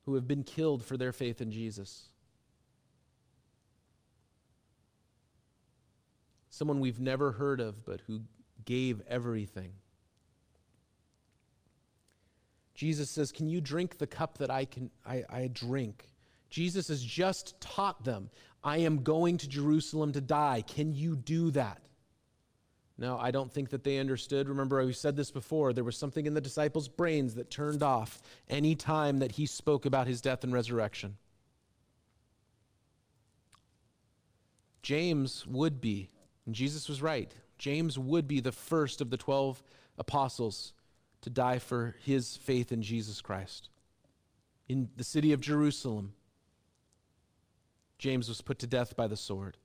who 0.04 0.14
have 0.14 0.28
been 0.28 0.42
killed 0.42 0.84
for 0.84 0.96
their 0.96 1.12
faith 1.12 1.40
in 1.40 1.50
Jesus. 1.50 2.08
someone 6.56 6.80
we've 6.80 7.00
never 7.00 7.32
heard 7.32 7.60
of, 7.60 7.84
but 7.84 8.00
who 8.06 8.22
gave 8.64 9.02
everything. 9.08 9.72
Jesus 12.74 13.10
says, 13.10 13.30
Can 13.30 13.46
you 13.46 13.60
drink 13.60 13.98
the 13.98 14.06
cup 14.06 14.38
that 14.38 14.50
I, 14.50 14.64
can, 14.64 14.90
I, 15.06 15.22
I 15.28 15.50
drink? 15.52 16.06
Jesus 16.56 16.88
has 16.88 17.04
just 17.04 17.60
taught 17.60 18.02
them, 18.02 18.30
I 18.64 18.78
am 18.78 19.02
going 19.02 19.36
to 19.36 19.46
Jerusalem 19.46 20.12
to 20.12 20.22
die. 20.22 20.64
Can 20.66 20.94
you 20.94 21.14
do 21.14 21.50
that? 21.50 21.82
No, 22.96 23.18
I 23.18 23.30
don't 23.30 23.52
think 23.52 23.68
that 23.68 23.84
they 23.84 23.98
understood. 23.98 24.48
Remember, 24.48 24.82
we 24.82 24.94
said 24.94 25.16
this 25.16 25.30
before. 25.30 25.74
There 25.74 25.84
was 25.84 25.98
something 25.98 26.24
in 26.24 26.32
the 26.32 26.40
disciples' 26.40 26.88
brains 26.88 27.34
that 27.34 27.50
turned 27.50 27.82
off 27.82 28.22
any 28.48 28.74
time 28.74 29.18
that 29.18 29.32
he 29.32 29.44
spoke 29.44 29.84
about 29.84 30.06
his 30.06 30.22
death 30.22 30.44
and 30.44 30.52
resurrection. 30.54 31.18
James 34.80 35.46
would 35.46 35.78
be 35.78 36.08
and 36.46 36.54
Jesus 36.54 36.88
was 36.88 37.02
right. 37.02 37.34
James 37.58 37.98
would 37.98 38.26
be 38.26 38.40
the 38.40 38.50
first 38.50 39.02
of 39.02 39.10
the 39.10 39.18
12 39.18 39.62
apostles 39.98 40.72
to 41.20 41.28
die 41.28 41.58
for 41.58 41.96
his 42.02 42.38
faith 42.38 42.72
in 42.72 42.80
Jesus 42.80 43.20
Christ. 43.20 43.68
In 44.70 44.88
the 44.96 45.04
city 45.04 45.34
of 45.34 45.40
Jerusalem, 45.42 46.14
James 47.98 48.28
was 48.28 48.40
put 48.40 48.58
to 48.60 48.66
death 48.66 48.96
by 48.96 49.06
the 49.06 49.16
sword. 49.16 49.56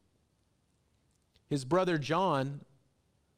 His 1.48 1.65
brother 1.65 1.98
John 1.98 2.62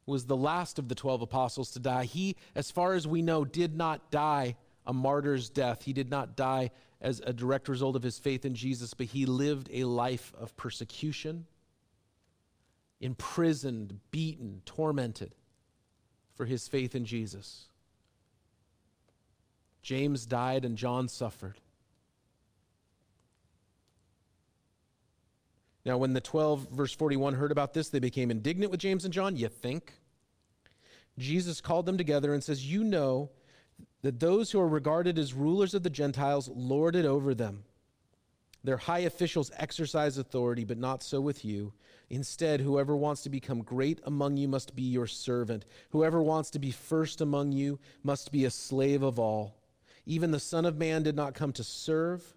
was 0.06 0.26
the 0.26 0.36
last 0.36 0.78
of 0.78 0.88
the 0.88 0.94
12 0.94 1.22
apostles 1.22 1.70
to 1.72 1.80
die. 1.80 2.04
He, 2.04 2.36
as 2.54 2.70
far 2.70 2.94
as 2.94 3.06
we 3.06 3.22
know, 3.22 3.44
did 3.44 3.76
not 3.76 4.10
die 4.10 4.56
a 4.86 4.92
martyr's 4.92 5.48
death. 5.48 5.82
He 5.82 5.92
did 5.92 6.10
not 6.10 6.36
die 6.36 6.70
as 7.00 7.20
a 7.24 7.32
direct 7.32 7.68
result 7.68 7.96
of 7.96 8.02
his 8.02 8.18
faith 8.18 8.44
in 8.44 8.54
Jesus, 8.54 8.94
but 8.94 9.06
he 9.06 9.26
lived 9.26 9.68
a 9.72 9.84
life 9.84 10.32
of 10.38 10.56
persecution, 10.56 11.46
imprisoned, 13.00 13.98
beaten, 14.10 14.62
tormented 14.64 15.34
for 16.34 16.46
his 16.46 16.68
faith 16.68 16.94
in 16.94 17.04
Jesus. 17.04 17.68
James 19.82 20.24
died 20.24 20.64
and 20.64 20.78
John 20.78 21.08
suffered. 21.08 21.60
Now, 25.84 25.98
when 25.98 26.14
the 26.14 26.20
12, 26.20 26.70
verse 26.70 26.94
41, 26.94 27.34
heard 27.34 27.52
about 27.52 27.74
this, 27.74 27.90
they 27.90 27.98
became 27.98 28.30
indignant 28.30 28.70
with 28.70 28.80
James 28.80 29.04
and 29.04 29.12
John. 29.12 29.36
You 29.36 29.48
think? 29.48 29.92
Jesus 31.18 31.60
called 31.60 31.86
them 31.86 31.98
together 31.98 32.32
and 32.32 32.42
says, 32.42 32.66
You 32.66 32.82
know 32.84 33.30
that 34.02 34.20
those 34.20 34.50
who 34.50 34.60
are 34.60 34.68
regarded 34.68 35.18
as 35.18 35.34
rulers 35.34 35.74
of 35.74 35.82
the 35.82 35.90
Gentiles 35.90 36.48
lord 36.48 36.96
it 36.96 37.04
over 37.04 37.34
them. 37.34 37.64
Their 38.62 38.76
high 38.78 39.00
officials 39.00 39.52
exercise 39.56 40.16
authority, 40.16 40.64
but 40.64 40.78
not 40.78 41.02
so 41.02 41.20
with 41.20 41.44
you. 41.44 41.74
Instead, 42.08 42.60
whoever 42.60 42.96
wants 42.96 43.22
to 43.22 43.30
become 43.30 43.62
great 43.62 44.00
among 44.04 44.38
you 44.38 44.48
must 44.48 44.74
be 44.74 44.82
your 44.82 45.06
servant. 45.06 45.66
Whoever 45.90 46.22
wants 46.22 46.50
to 46.50 46.58
be 46.58 46.70
first 46.70 47.20
among 47.20 47.52
you 47.52 47.78
must 48.02 48.32
be 48.32 48.46
a 48.46 48.50
slave 48.50 49.02
of 49.02 49.18
all. 49.18 49.56
Even 50.06 50.30
the 50.30 50.40
Son 50.40 50.64
of 50.64 50.78
Man 50.78 51.02
did 51.02 51.14
not 51.14 51.34
come 51.34 51.52
to 51.52 51.64
serve, 51.64 52.34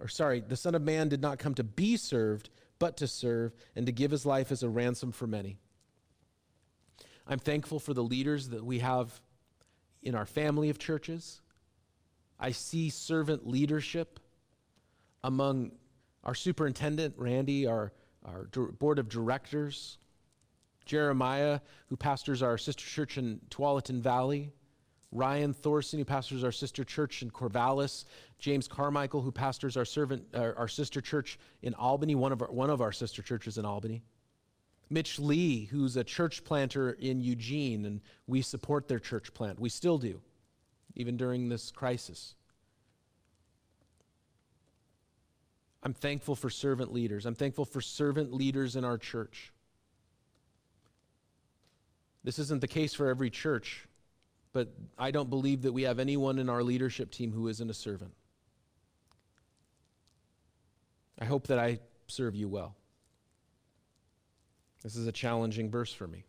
or 0.00 0.08
sorry, 0.08 0.40
the 0.40 0.56
Son 0.56 0.74
of 0.74 0.82
Man 0.82 1.08
did 1.08 1.20
not 1.20 1.38
come 1.38 1.54
to 1.54 1.64
be 1.64 1.96
served, 1.96 2.50
but 2.78 2.96
to 2.98 3.06
serve 3.06 3.54
and 3.74 3.86
to 3.86 3.92
give 3.92 4.10
his 4.10 4.26
life 4.26 4.52
as 4.52 4.62
a 4.62 4.68
ransom 4.68 5.12
for 5.12 5.26
many. 5.26 5.58
I'm 7.26 7.38
thankful 7.38 7.78
for 7.78 7.94
the 7.94 8.04
leaders 8.04 8.50
that 8.50 8.64
we 8.64 8.78
have 8.80 9.20
in 10.02 10.14
our 10.14 10.26
family 10.26 10.70
of 10.70 10.78
churches. 10.78 11.40
I 12.38 12.52
see 12.52 12.90
servant 12.90 13.46
leadership 13.46 14.20
among 15.24 15.72
our 16.22 16.34
superintendent, 16.34 17.14
Randy, 17.16 17.66
our, 17.66 17.92
our 18.24 18.44
board 18.78 18.98
of 18.98 19.08
directors, 19.08 19.98
Jeremiah, 20.84 21.60
who 21.88 21.96
pastors 21.96 22.42
our 22.42 22.58
sister 22.58 22.84
church 22.84 23.18
in 23.18 23.40
Tualatin 23.50 24.00
Valley, 24.00 24.52
Ryan 25.16 25.54
Thorson, 25.54 25.98
who 25.98 26.04
pastors 26.04 26.44
our 26.44 26.52
sister 26.52 26.84
church 26.84 27.22
in 27.22 27.30
Corvallis, 27.30 28.04
James 28.38 28.68
Carmichael, 28.68 29.22
who 29.22 29.32
pastors 29.32 29.76
our 29.76 29.84
servant, 29.84 30.24
uh, 30.34 30.52
our 30.56 30.68
sister 30.68 31.00
church 31.00 31.38
in 31.62 31.74
Albany, 31.74 32.14
one 32.14 32.32
of 32.32 32.42
our, 32.42 32.50
one 32.50 32.68
of 32.68 32.80
our 32.80 32.92
sister 32.92 33.22
churches 33.22 33.56
in 33.56 33.64
Albany. 33.64 34.02
Mitch 34.90 35.18
Lee, 35.18 35.64
who's 35.64 35.96
a 35.96 36.04
church 36.04 36.44
planter 36.44 36.92
in 36.92 37.20
Eugene, 37.20 37.86
and 37.86 38.00
we 38.26 38.42
support 38.42 38.88
their 38.88 39.00
church 39.00 39.32
plant. 39.34 39.58
We 39.58 39.68
still 39.68 39.98
do, 39.98 40.20
even 40.94 41.16
during 41.16 41.48
this 41.48 41.70
crisis. 41.70 42.34
I'm 45.82 45.94
thankful 45.94 46.36
for 46.36 46.50
servant 46.50 46.92
leaders. 46.92 47.26
I'm 47.26 47.34
thankful 47.34 47.64
for 47.64 47.80
servant 47.80 48.32
leaders 48.32 48.76
in 48.76 48.84
our 48.84 48.98
church. 48.98 49.52
This 52.22 52.38
isn't 52.38 52.60
the 52.60 52.68
case 52.68 52.92
for 52.92 53.08
every 53.08 53.30
church, 53.30 53.86
but 54.56 54.72
I 54.96 55.10
don't 55.10 55.28
believe 55.28 55.60
that 55.62 55.72
we 55.72 55.82
have 55.82 55.98
anyone 55.98 56.38
in 56.38 56.48
our 56.48 56.62
leadership 56.62 57.10
team 57.10 57.30
who 57.30 57.48
isn't 57.48 57.68
a 57.68 57.74
servant. 57.74 58.14
I 61.20 61.26
hope 61.26 61.48
that 61.48 61.58
I 61.58 61.80
serve 62.06 62.34
you 62.34 62.48
well. 62.48 62.74
This 64.82 64.96
is 64.96 65.06
a 65.06 65.12
challenging 65.12 65.70
verse 65.70 65.92
for 65.92 66.06
me. 66.06 66.24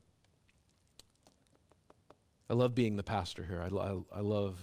I 2.49 2.53
love 2.53 2.75
being 2.75 2.97
the 2.97 3.03
pastor 3.03 3.45
here. 3.45 3.61
I, 3.61 3.73
I, 3.73 3.97
I, 4.17 4.19
love, 4.19 4.61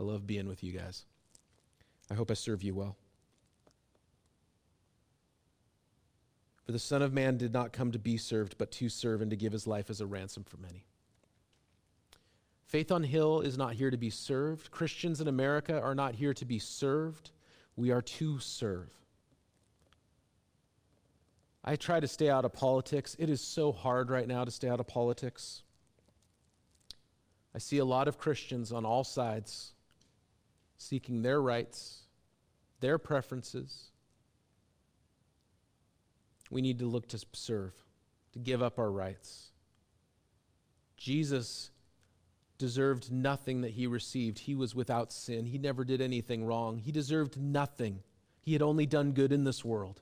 I 0.00 0.02
love 0.02 0.26
being 0.26 0.48
with 0.48 0.64
you 0.64 0.72
guys. 0.72 1.04
I 2.10 2.14
hope 2.14 2.30
I 2.30 2.34
serve 2.34 2.62
you 2.62 2.74
well. 2.74 2.96
For 6.64 6.72
the 6.72 6.78
Son 6.78 7.02
of 7.02 7.12
Man 7.12 7.36
did 7.36 7.52
not 7.52 7.74
come 7.74 7.92
to 7.92 7.98
be 7.98 8.16
served, 8.16 8.56
but 8.56 8.70
to 8.72 8.88
serve 8.88 9.20
and 9.20 9.30
to 9.30 9.36
give 9.36 9.52
his 9.52 9.66
life 9.66 9.90
as 9.90 10.00
a 10.00 10.06
ransom 10.06 10.44
for 10.44 10.56
many. 10.56 10.86
Faith 12.74 12.90
on 12.90 13.04
Hill 13.04 13.40
is 13.40 13.56
not 13.56 13.74
here 13.74 13.88
to 13.88 13.96
be 13.96 14.10
served. 14.10 14.72
Christians 14.72 15.20
in 15.20 15.28
America 15.28 15.80
are 15.80 15.94
not 15.94 16.16
here 16.16 16.34
to 16.34 16.44
be 16.44 16.58
served. 16.58 17.30
We 17.76 17.92
are 17.92 18.02
to 18.02 18.40
serve. 18.40 18.90
I 21.64 21.76
try 21.76 22.00
to 22.00 22.08
stay 22.08 22.28
out 22.28 22.44
of 22.44 22.52
politics. 22.52 23.14
It 23.16 23.30
is 23.30 23.40
so 23.40 23.70
hard 23.70 24.10
right 24.10 24.26
now 24.26 24.44
to 24.44 24.50
stay 24.50 24.68
out 24.68 24.80
of 24.80 24.88
politics. 24.88 25.62
I 27.54 27.58
see 27.58 27.78
a 27.78 27.84
lot 27.84 28.08
of 28.08 28.18
Christians 28.18 28.72
on 28.72 28.84
all 28.84 29.04
sides 29.04 29.72
seeking 30.76 31.22
their 31.22 31.40
rights, 31.40 32.00
their 32.80 32.98
preferences. 32.98 33.92
We 36.50 36.60
need 36.60 36.80
to 36.80 36.86
look 36.86 37.06
to 37.10 37.24
serve, 37.34 37.72
to 38.32 38.40
give 38.40 38.64
up 38.64 38.80
our 38.80 38.90
rights. 38.90 39.52
Jesus 40.96 41.70
deserved 42.64 43.12
nothing 43.12 43.60
that 43.60 43.72
he 43.72 43.86
received. 43.86 44.38
He 44.38 44.54
was 44.54 44.74
without 44.74 45.12
sin. 45.12 45.44
He 45.44 45.58
never 45.58 45.84
did 45.84 46.00
anything 46.00 46.46
wrong. 46.46 46.78
He 46.78 46.92
deserved 46.92 47.38
nothing. 47.38 48.02
He 48.40 48.54
had 48.54 48.62
only 48.62 48.86
done 48.86 49.12
good 49.12 49.32
in 49.32 49.44
this 49.44 49.62
world. 49.62 50.00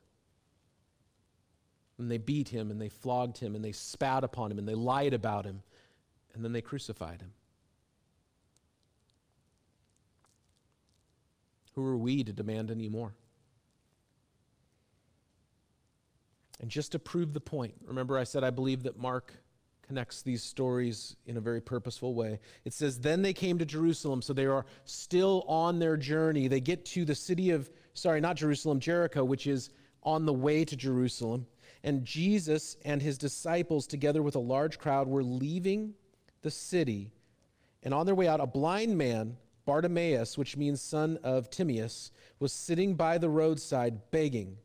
And 1.99 2.09
they 2.09 2.19
beat 2.19 2.51
him 2.51 2.71
and 2.71 2.81
they 2.81 2.89
flogged 2.89 3.39
him 3.39 3.57
and 3.57 3.65
they 3.65 3.73
spat 3.73 4.23
upon 4.23 4.53
him 4.53 4.61
and 4.61 4.69
they 4.69 4.77
lied 4.77 5.13
about 5.13 5.45
him 5.45 5.65
and 6.35 6.45
then 6.45 6.53
they 6.53 6.61
crucified 6.61 7.21
him. 7.21 7.33
Who 11.75 11.85
are 11.85 11.97
we 11.97 12.23
to 12.23 12.33
demand 12.33 12.71
any 12.71 12.89
more? 12.89 13.13
And 16.61 16.71
just 16.71 16.93
to 16.93 17.01
prove 17.01 17.33
the 17.33 17.41
point, 17.41 17.75
remember 17.85 18.17
I 18.17 18.23
said 18.23 18.45
I 18.45 18.51
believe 18.51 18.85
that 18.85 18.97
Mark 18.97 19.42
connects 19.87 20.23
these 20.23 20.43
stories 20.43 21.17
in 21.27 21.37
a 21.37 21.41
very 21.41 21.61
purposeful 21.61 22.15
way. 22.15 22.39
It 22.65 22.73
says, 22.73 22.99
Then 22.99 23.23
they 23.23 23.33
came 23.33 23.59
to 23.59 23.65
Jerusalem, 23.65 24.23
so 24.23 24.33
they 24.33 24.47
are 24.47 24.65
still 24.85 25.45
on 25.49 25.79
their 25.79 25.97
journey. 25.97 26.49
They 26.49 26.61
get 26.61 26.85
to 26.87 27.05
the 27.05 27.15
city 27.15 27.51
of, 27.51 27.71
sorry, 27.95 28.21
not 28.21 28.37
Jerusalem, 28.37 28.81
Jericho, 28.81 29.25
which 29.25 29.47
is 29.47 29.71
on 30.03 30.25
the 30.27 30.33
way 30.33 30.65
to 30.65 30.77
Jerusalem. 30.77 31.47
And 31.85 32.05
Jesus 32.05 32.77
and 32.85 33.03
his 33.03 33.19
disciples, 33.19 33.87
together 33.87 34.23
with 34.23 34.37
a 34.37 34.41
large 34.41 34.79
crowd, 34.79 35.09
were 35.09 35.25
leaving 35.25 35.95
the 36.43 36.51
city. 36.51 37.13
And 37.83 37.93
on 37.93 38.07
their 38.07 38.15
way 38.15 38.29
out, 38.29 38.41
a 38.41 38.47
blind 38.47 38.97
man, 38.97 39.37
Bartimaeus, 39.65 40.39
which 40.39 40.57
means 40.57 40.81
son 40.81 41.19
of 41.23 41.51
Timaeus, 41.51 42.13
was 42.39 42.53
sitting 42.53 42.95
by 42.95 43.19
the 43.19 43.29
roadside 43.29 44.11
begging. 44.11 44.59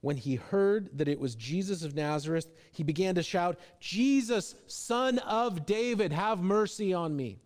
When 0.00 0.16
he 0.16 0.36
heard 0.36 0.96
that 0.98 1.08
it 1.08 1.18
was 1.18 1.34
Jesus 1.34 1.82
of 1.82 1.94
Nazareth, 1.94 2.52
he 2.70 2.84
began 2.84 3.16
to 3.16 3.22
shout, 3.22 3.58
Jesus, 3.80 4.54
son 4.68 5.18
of 5.18 5.66
David, 5.66 6.12
have 6.12 6.40
mercy 6.40 6.94
on 6.94 7.16
me. 7.16 7.40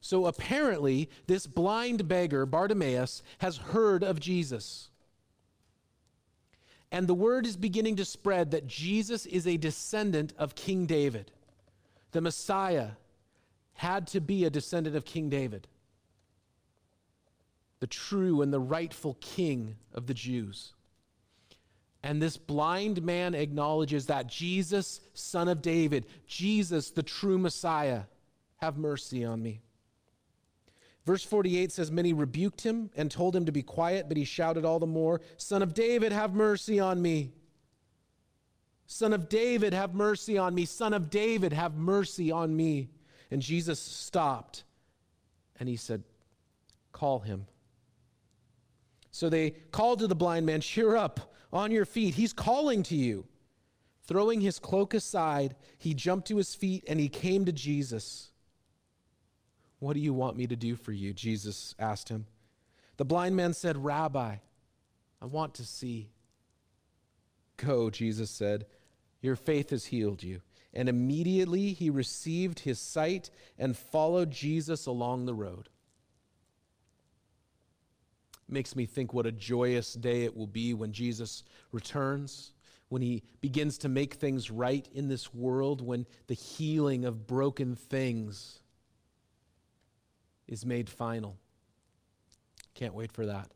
So 0.00 0.26
apparently, 0.26 1.10
this 1.26 1.46
blind 1.46 2.08
beggar, 2.08 2.46
Bartimaeus, 2.46 3.22
has 3.38 3.56
heard 3.56 4.02
of 4.02 4.20
Jesus. 4.20 4.88
And 6.90 7.06
the 7.06 7.14
word 7.14 7.44
is 7.44 7.56
beginning 7.56 7.96
to 7.96 8.04
spread 8.04 8.52
that 8.52 8.66
Jesus 8.66 9.26
is 9.26 9.46
a 9.46 9.56
descendant 9.56 10.32
of 10.38 10.54
King 10.54 10.86
David. 10.86 11.32
The 12.12 12.20
Messiah 12.20 12.90
had 13.74 14.06
to 14.08 14.20
be 14.20 14.44
a 14.44 14.50
descendant 14.50 14.96
of 14.96 15.04
King 15.04 15.28
David, 15.28 15.66
the 17.80 17.86
true 17.86 18.40
and 18.40 18.50
the 18.50 18.60
rightful 18.60 19.18
king 19.20 19.76
of 19.92 20.06
the 20.06 20.14
Jews. 20.14 20.72
And 22.02 22.22
this 22.22 22.36
blind 22.36 23.02
man 23.02 23.34
acknowledges 23.34 24.06
that 24.06 24.28
Jesus, 24.28 25.00
son 25.14 25.48
of 25.48 25.62
David, 25.62 26.06
Jesus, 26.26 26.90
the 26.90 27.02
true 27.02 27.38
Messiah, 27.38 28.02
have 28.58 28.76
mercy 28.78 29.24
on 29.24 29.42
me. 29.42 29.60
Verse 31.04 31.22
48 31.22 31.70
says, 31.72 31.90
Many 31.90 32.12
rebuked 32.12 32.62
him 32.62 32.90
and 32.96 33.10
told 33.10 33.34
him 33.34 33.46
to 33.46 33.52
be 33.52 33.62
quiet, 33.62 34.08
but 34.08 34.16
he 34.16 34.24
shouted 34.24 34.64
all 34.64 34.80
the 34.80 34.86
more, 34.86 35.20
Son 35.36 35.62
of 35.62 35.72
David, 35.72 36.12
have 36.12 36.34
mercy 36.34 36.80
on 36.80 37.00
me. 37.00 37.32
Son 38.86 39.12
of 39.12 39.28
David, 39.28 39.72
have 39.72 39.94
mercy 39.94 40.36
on 40.36 40.54
me. 40.54 40.64
Son 40.64 40.92
of 40.92 41.10
David, 41.10 41.52
have 41.52 41.74
mercy 41.74 42.30
on 42.30 42.54
me. 42.54 42.88
And 43.30 43.42
Jesus 43.42 43.80
stopped 43.80 44.64
and 45.58 45.68
he 45.68 45.76
said, 45.76 46.02
Call 46.92 47.20
him. 47.20 47.46
So 49.10 49.28
they 49.28 49.50
called 49.50 50.00
to 50.00 50.06
the 50.06 50.14
blind 50.14 50.46
man, 50.46 50.60
Cheer 50.60 50.96
up, 50.96 51.34
on 51.52 51.70
your 51.70 51.84
feet. 51.84 52.14
He's 52.14 52.32
calling 52.32 52.82
to 52.84 52.96
you. 52.96 53.26
Throwing 54.06 54.40
his 54.40 54.60
cloak 54.60 54.94
aside, 54.94 55.56
he 55.78 55.92
jumped 55.92 56.28
to 56.28 56.36
his 56.36 56.54
feet 56.54 56.84
and 56.86 57.00
he 57.00 57.08
came 57.08 57.44
to 57.44 57.52
Jesus. 57.52 58.30
What 59.80 59.94
do 59.94 60.00
you 60.00 60.14
want 60.14 60.36
me 60.36 60.46
to 60.46 60.56
do 60.56 60.76
for 60.76 60.92
you? 60.92 61.12
Jesus 61.12 61.74
asked 61.78 62.08
him. 62.08 62.26
The 62.96 63.04
blind 63.04 63.36
man 63.36 63.52
said, 63.52 63.84
Rabbi, 63.84 64.36
I 65.20 65.24
want 65.26 65.54
to 65.54 65.64
see. 65.64 66.10
Go, 67.56 67.90
Jesus 67.90 68.30
said. 68.30 68.66
Your 69.20 69.36
faith 69.36 69.70
has 69.70 69.86
healed 69.86 70.22
you. 70.22 70.40
And 70.72 70.88
immediately 70.88 71.72
he 71.72 71.90
received 71.90 72.60
his 72.60 72.78
sight 72.78 73.30
and 73.58 73.76
followed 73.76 74.30
Jesus 74.30 74.86
along 74.86 75.24
the 75.24 75.34
road. 75.34 75.68
Makes 78.48 78.76
me 78.76 78.86
think 78.86 79.12
what 79.12 79.26
a 79.26 79.32
joyous 79.32 79.94
day 79.94 80.24
it 80.24 80.36
will 80.36 80.46
be 80.46 80.72
when 80.72 80.92
Jesus 80.92 81.42
returns, 81.72 82.52
when 82.88 83.02
he 83.02 83.24
begins 83.40 83.78
to 83.78 83.88
make 83.88 84.14
things 84.14 84.50
right 84.50 84.88
in 84.94 85.08
this 85.08 85.34
world, 85.34 85.80
when 85.80 86.06
the 86.28 86.34
healing 86.34 87.04
of 87.04 87.26
broken 87.26 87.74
things 87.74 88.60
is 90.46 90.64
made 90.64 90.88
final. 90.88 91.36
Can't 92.74 92.94
wait 92.94 93.10
for 93.10 93.26
that. 93.26 93.50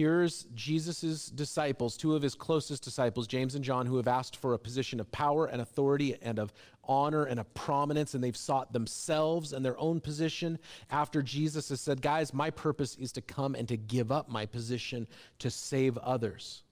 Here's 0.00 0.44
Jesus' 0.54 1.26
disciples, 1.26 1.94
two 1.94 2.16
of 2.16 2.22
his 2.22 2.34
closest 2.34 2.82
disciples, 2.82 3.26
James 3.26 3.54
and 3.54 3.62
John, 3.62 3.84
who 3.84 3.98
have 3.98 4.08
asked 4.08 4.34
for 4.34 4.54
a 4.54 4.58
position 4.58 4.98
of 4.98 5.12
power 5.12 5.44
and 5.44 5.60
authority 5.60 6.16
and 6.22 6.38
of 6.38 6.54
honor 6.84 7.24
and 7.24 7.38
of 7.38 7.52
prominence, 7.52 8.14
and 8.14 8.24
they've 8.24 8.34
sought 8.34 8.72
themselves 8.72 9.52
and 9.52 9.62
their 9.62 9.78
own 9.78 10.00
position 10.00 10.58
after 10.88 11.20
Jesus 11.20 11.68
has 11.68 11.82
said, 11.82 12.00
Guys, 12.00 12.32
my 12.32 12.48
purpose 12.48 12.96
is 12.96 13.12
to 13.12 13.20
come 13.20 13.54
and 13.54 13.68
to 13.68 13.76
give 13.76 14.10
up 14.10 14.30
my 14.30 14.46
position 14.46 15.06
to 15.38 15.50
save 15.50 15.98
others. 15.98 16.62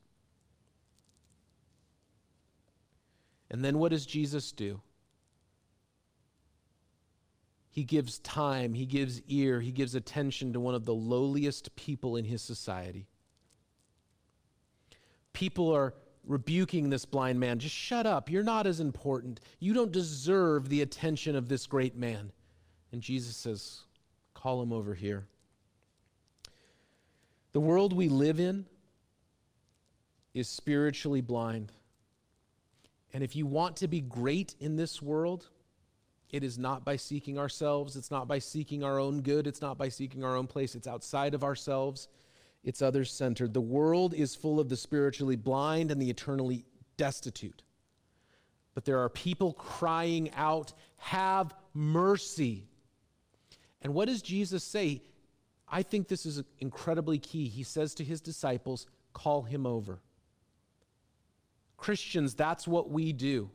And 3.50 3.62
then 3.62 3.76
what 3.76 3.90
does 3.90 4.06
Jesus 4.06 4.52
do? 4.52 4.80
He 7.68 7.84
gives 7.84 8.20
time, 8.20 8.72
he 8.72 8.86
gives 8.86 9.20
ear, 9.28 9.60
he 9.60 9.70
gives 9.70 9.94
attention 9.94 10.54
to 10.54 10.60
one 10.60 10.74
of 10.74 10.86
the 10.86 10.94
lowliest 10.94 11.76
people 11.76 12.16
in 12.16 12.24
his 12.24 12.40
society. 12.40 13.06
People 15.32 15.74
are 15.74 15.94
rebuking 16.26 16.90
this 16.90 17.04
blind 17.04 17.40
man. 17.40 17.58
Just 17.58 17.74
shut 17.74 18.06
up. 18.06 18.30
You're 18.30 18.42
not 18.42 18.66
as 18.66 18.80
important. 18.80 19.40
You 19.58 19.72
don't 19.74 19.92
deserve 19.92 20.68
the 20.68 20.82
attention 20.82 21.34
of 21.34 21.48
this 21.48 21.66
great 21.66 21.96
man. 21.96 22.32
And 22.92 23.00
Jesus 23.02 23.36
says, 23.36 23.80
Call 24.34 24.62
him 24.62 24.72
over 24.72 24.94
here. 24.94 25.26
The 27.52 27.60
world 27.60 27.92
we 27.92 28.08
live 28.08 28.38
in 28.38 28.66
is 30.34 30.48
spiritually 30.48 31.20
blind. 31.20 31.72
And 33.12 33.24
if 33.24 33.34
you 33.34 33.46
want 33.46 33.76
to 33.76 33.88
be 33.88 34.00
great 34.00 34.54
in 34.60 34.76
this 34.76 35.02
world, 35.02 35.48
it 36.30 36.44
is 36.44 36.58
not 36.58 36.84
by 36.84 36.96
seeking 36.96 37.38
ourselves. 37.38 37.96
It's 37.96 38.10
not 38.10 38.28
by 38.28 38.38
seeking 38.38 38.84
our 38.84 38.98
own 38.98 39.22
good. 39.22 39.46
It's 39.46 39.62
not 39.62 39.78
by 39.78 39.88
seeking 39.88 40.22
our 40.22 40.36
own 40.36 40.46
place. 40.46 40.74
It's 40.74 40.86
outside 40.86 41.34
of 41.34 41.42
ourselves. 41.42 42.08
It's 42.64 42.82
others 42.82 43.12
centered. 43.12 43.54
The 43.54 43.60
world 43.60 44.14
is 44.14 44.34
full 44.34 44.60
of 44.60 44.68
the 44.68 44.76
spiritually 44.76 45.36
blind 45.36 45.90
and 45.90 46.00
the 46.00 46.10
eternally 46.10 46.64
destitute. 46.96 47.62
But 48.74 48.84
there 48.84 49.00
are 49.00 49.08
people 49.08 49.54
crying 49.54 50.30
out, 50.34 50.72
Have 50.96 51.54
mercy. 51.74 52.68
And 53.82 53.94
what 53.94 54.08
does 54.08 54.22
Jesus 54.22 54.64
say? 54.64 55.02
I 55.70 55.82
think 55.82 56.08
this 56.08 56.26
is 56.26 56.42
incredibly 56.58 57.18
key. 57.18 57.48
He 57.48 57.62
says 57.62 57.94
to 57.96 58.04
his 58.04 58.20
disciples, 58.20 58.86
Call 59.12 59.42
him 59.42 59.66
over. 59.66 60.00
Christians, 61.76 62.34
that's 62.34 62.66
what 62.66 62.90
we 62.90 63.12
do. 63.12 63.50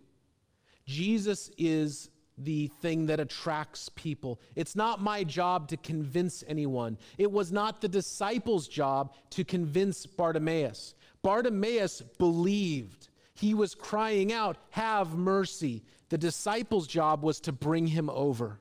Jesus 0.85 1.51
is 1.57 2.09
the 2.37 2.67
thing 2.81 3.05
that 3.07 3.19
attracts 3.19 3.89
people. 3.89 4.39
It's 4.55 4.75
not 4.75 5.01
my 5.01 5.23
job 5.23 5.67
to 5.69 5.77
convince 5.77 6.43
anyone. 6.47 6.97
It 7.17 7.31
was 7.31 7.51
not 7.51 7.81
the 7.81 7.87
disciples' 7.87 8.67
job 8.67 9.13
to 9.31 9.43
convince 9.43 10.05
Bartimaeus. 10.05 10.95
Bartimaeus 11.21 12.01
believed. 12.17 13.09
He 13.35 13.53
was 13.53 13.75
crying 13.75 14.33
out, 14.33 14.57
Have 14.71 15.15
mercy. 15.15 15.83
The 16.09 16.17
disciples' 16.17 16.87
job 16.87 17.23
was 17.23 17.39
to 17.41 17.51
bring 17.51 17.87
him 17.87 18.09
over. 18.09 18.59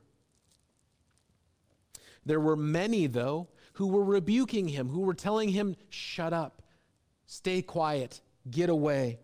There 2.25 2.41
were 2.41 2.57
many, 2.57 3.07
though, 3.07 3.49
who 3.75 3.89
were 3.89 4.05
rebuking 4.05 4.69
him, 4.69 4.89
who 4.89 5.01
were 5.01 5.15
telling 5.15 5.49
him, 5.49 5.77
Shut 5.89 6.33
up, 6.33 6.63
stay 7.27 7.63
quiet, 7.63 8.21
get 8.51 8.71
away 8.71 9.19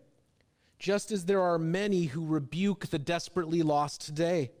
just 0.79 1.11
as 1.11 1.25
there 1.25 1.41
are 1.41 1.59
many 1.59 2.05
who 2.05 2.25
rebuke 2.25 2.87
the 2.87 2.97
desperately 2.97 3.61
lost 3.61 4.01
today. 4.01 4.51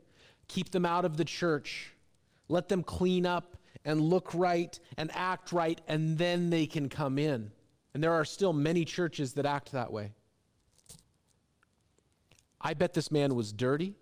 Keep 0.49 0.71
them 0.71 0.85
out 0.85 1.05
of 1.05 1.15
the 1.15 1.25
church. 1.25 1.93
Let 2.49 2.67
them 2.67 2.83
clean 2.83 3.25
up 3.25 3.55
and 3.85 4.01
look 4.01 4.33
right 4.33 4.77
and 4.97 5.09
act 5.13 5.53
right, 5.53 5.79
and 5.87 6.17
then 6.17 6.49
they 6.49 6.67
can 6.67 6.89
come 6.89 7.17
in. 7.17 7.51
And 7.93 8.03
there 8.03 8.13
are 8.13 8.25
still 8.25 8.51
many 8.51 8.83
churches 8.83 9.33
that 9.33 9.45
act 9.45 9.71
that 9.71 9.91
way. 9.91 10.11
I 12.61 12.73
bet 12.73 12.93
this 12.93 13.09
man 13.09 13.35
was 13.35 13.53
dirty. 13.53 13.95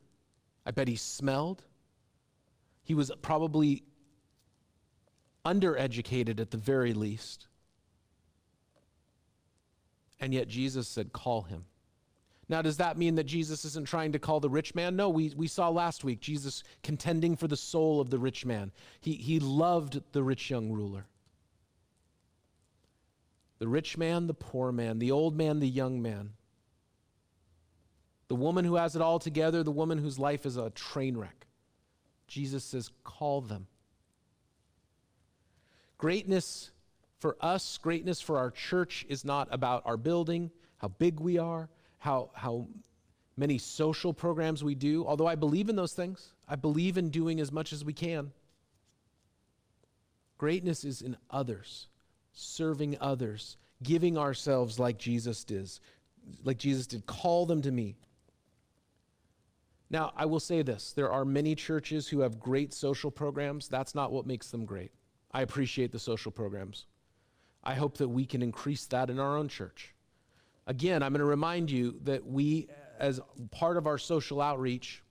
I 0.65 0.71
bet 0.71 0.87
he 0.87 0.95
smelled. 0.95 1.63
He 2.83 2.95
was 2.95 3.11
probably 3.21 3.83
undereducated 5.45 6.39
at 6.39 6.49
the 6.49 6.57
very 6.57 6.93
least. 6.93 7.47
And 10.19 10.33
yet 10.33 10.47
Jesus 10.47 10.87
said, 10.87 11.13
Call 11.13 11.43
him. 11.43 11.65
Now, 12.49 12.61
does 12.61 12.77
that 12.77 12.97
mean 12.97 13.15
that 13.15 13.25
Jesus 13.25 13.65
isn't 13.65 13.87
trying 13.87 14.13
to 14.13 14.19
call 14.19 14.39
the 14.39 14.49
rich 14.49 14.73
man? 14.73 14.95
No, 14.95 15.09
we, 15.09 15.33
we 15.35 15.47
saw 15.47 15.67
last 15.69 16.05
week 16.05 16.21
Jesus 16.21 16.63
contending 16.81 17.35
for 17.35 17.47
the 17.47 17.57
soul 17.57 17.99
of 17.99 18.09
the 18.09 18.19
rich 18.19 18.45
man. 18.45 18.71
He, 19.01 19.13
he 19.13 19.39
loved 19.39 20.01
the 20.13 20.23
rich 20.23 20.49
young 20.49 20.71
ruler. 20.71 21.05
The 23.59 23.67
rich 23.67 23.97
man, 23.97 24.27
the 24.27 24.33
poor 24.33 24.71
man, 24.71 24.99
the 24.99 25.11
old 25.11 25.35
man, 25.35 25.59
the 25.59 25.67
young 25.67 26.01
man. 26.01 26.31
The 28.29 28.35
woman 28.35 28.63
who 28.63 28.75
has 28.75 28.95
it 28.95 29.01
all 29.01 29.19
together, 29.19 29.63
the 29.63 29.71
woman 29.71 29.97
whose 29.97 30.19
life 30.19 30.45
is 30.45 30.55
a 30.57 30.69
train 30.69 31.17
wreck. 31.17 31.47
Jesus 32.27 32.63
says, 32.63 32.91
call 33.03 33.41
them. 33.41 33.67
Greatness 35.97 36.71
for 37.19 37.35
us, 37.41 37.77
greatness 37.77 38.21
for 38.21 38.37
our 38.37 38.51
church 38.51 39.05
is 39.09 39.25
not 39.25 39.47
about 39.51 39.81
our 39.85 39.97
building, 39.97 40.51
how 40.77 40.89
big 40.89 41.19
we 41.19 41.37
are, 41.37 41.69
how, 42.07 42.29
how 42.33 42.65
many 43.35 43.57
social 43.57 44.13
programs 44.13 44.63
we 44.63 44.75
do, 44.75 45.05
although 45.05 45.27
I 45.27 45.35
believe 45.35 45.67
in 45.67 45.75
those 45.75 45.91
things. 45.91 46.31
I 46.47 46.55
believe 46.55 46.97
in 46.97 47.09
doing 47.09 47.41
as 47.41 47.51
much 47.51 47.73
as 47.73 47.83
we 47.83 47.91
can. 47.91 48.31
Greatness 50.37 50.85
is 50.85 51.01
in 51.01 51.17
others, 51.29 51.87
serving 52.31 52.95
others, 53.01 53.57
giving 53.83 54.17
ourselves 54.17 54.79
like 54.79 54.97
Jesus 54.97 55.43
did, 55.43 55.69
like 56.45 56.57
Jesus 56.57 56.87
did. 56.87 57.05
Call 57.07 57.45
them 57.45 57.61
to 57.61 57.71
me. 57.71 57.97
Now, 59.89 60.13
I 60.15 60.25
will 60.27 60.39
say 60.39 60.61
this 60.61 60.93
there 60.93 61.11
are 61.11 61.25
many 61.25 61.55
churches 61.55 62.07
who 62.07 62.21
have 62.21 62.39
great 62.39 62.73
social 62.73 63.11
programs. 63.11 63.67
That's 63.67 63.95
not 63.95 64.13
what 64.13 64.25
makes 64.25 64.49
them 64.49 64.63
great. 64.63 64.93
I 65.33 65.41
appreciate 65.41 65.91
the 65.91 65.99
social 65.99 66.31
programs. 66.31 66.85
I 67.65 67.73
hope 67.73 67.97
that 67.97 68.07
we 68.07 68.25
can 68.25 68.41
increase 68.41 68.85
that 68.85 69.09
in 69.09 69.19
our 69.19 69.35
own 69.35 69.49
church. 69.49 69.93
Again, 70.67 71.01
I'm 71.01 71.13
going 71.13 71.19
to 71.19 71.25
remind 71.25 71.71
you 71.71 71.97
that 72.03 72.25
we, 72.25 72.67
as 72.99 73.19
part 73.51 73.77
of 73.77 73.87
our 73.87 73.97
social 73.97 74.41
outreach, 74.41 75.01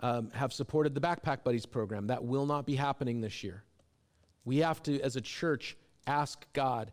um, 0.00 0.30
have 0.32 0.52
supported 0.52 0.94
the 0.94 1.00
Backpack 1.00 1.44
Buddies 1.44 1.66
program. 1.66 2.06
That 2.08 2.24
will 2.24 2.46
not 2.46 2.66
be 2.66 2.74
happening 2.74 3.20
this 3.20 3.44
year. 3.44 3.62
We 4.44 4.58
have 4.58 4.82
to, 4.84 5.00
as 5.00 5.16
a 5.16 5.20
church, 5.20 5.76
ask 6.06 6.44
God, 6.54 6.90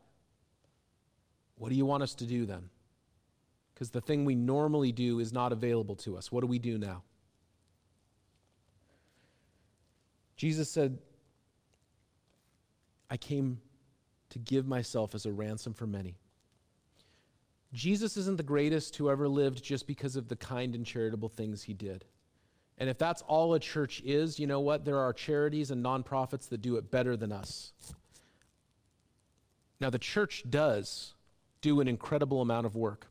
what 1.55 1.69
do 1.69 1.75
you 1.75 1.85
want 1.85 2.03
us 2.03 2.15
to 2.15 2.25
do 2.25 2.45
then? 2.45 2.69
Because 3.73 3.91
the 3.91 4.01
thing 4.01 4.25
we 4.25 4.35
normally 4.35 4.91
do 4.91 5.19
is 5.19 5.31
not 5.31 5.53
available 5.53 5.95
to 5.97 6.17
us. 6.17 6.31
What 6.31 6.41
do 6.41 6.47
we 6.47 6.59
do 6.59 6.77
now? 6.77 7.03
Jesus 10.35 10.69
said, 10.69 10.97
I 13.09 13.17
came 13.17 13.59
to 14.31 14.39
give 14.39 14.67
myself 14.67 15.15
as 15.15 15.25
a 15.25 15.31
ransom 15.31 15.73
for 15.73 15.87
many. 15.87 16.15
Jesus 17.73 18.17
isn't 18.17 18.37
the 18.37 18.43
greatest 18.43 18.95
who 18.97 19.09
ever 19.09 19.27
lived 19.27 19.63
just 19.63 19.87
because 19.87 20.15
of 20.15 20.27
the 20.27 20.35
kind 20.35 20.75
and 20.75 20.85
charitable 20.85 21.29
things 21.29 21.63
he 21.63 21.73
did. 21.73 22.05
And 22.77 22.89
if 22.89 22.97
that's 22.97 23.21
all 23.23 23.53
a 23.53 23.59
church 23.59 24.01
is, 24.03 24.39
you 24.39 24.47
know 24.47 24.59
what? 24.59 24.85
There 24.85 24.97
are 24.97 25.13
charities 25.13 25.71
and 25.71 25.85
nonprofits 25.85 26.49
that 26.49 26.61
do 26.61 26.77
it 26.77 26.91
better 26.91 27.15
than 27.15 27.31
us. 27.31 27.73
Now, 29.79 29.89
the 29.89 29.99
church 29.99 30.43
does 30.49 31.13
do 31.61 31.79
an 31.79 31.87
incredible 31.87 32.41
amount 32.41 32.65
of 32.65 32.75
work. 32.75 33.07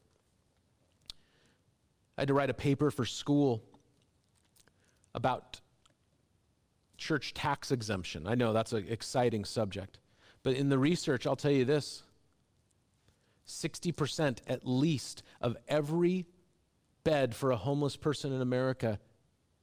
I 2.19 2.23
had 2.23 2.29
to 2.29 2.35
write 2.35 2.51
a 2.51 2.55
paper 2.55 2.91
for 2.91 3.07
school 3.07 3.63
about 5.15 5.61
church 6.99 7.33
tax 7.33 7.71
exemption. 7.71 8.27
I 8.27 8.35
know 8.35 8.53
that's 8.53 8.73
an 8.73 8.87
exciting 8.89 9.45
subject. 9.45 9.99
But 10.43 10.55
in 10.55 10.69
the 10.69 10.79
research, 10.79 11.27
I'll 11.27 11.37
tell 11.37 11.51
you 11.51 11.65
this 11.65 12.03
60% 13.51 14.39
at 14.47 14.67
least 14.67 15.23
of 15.41 15.57
every 15.69 16.27
bed 17.05 17.35
for 17.35 17.51
a 17.51 17.57
homeless 17.57 17.97
person 17.97 18.33
in 18.33 18.41
America 18.41 18.99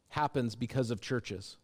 happens 0.09 0.55
because 0.55 0.91
of 0.91 1.01
churches. 1.01 1.57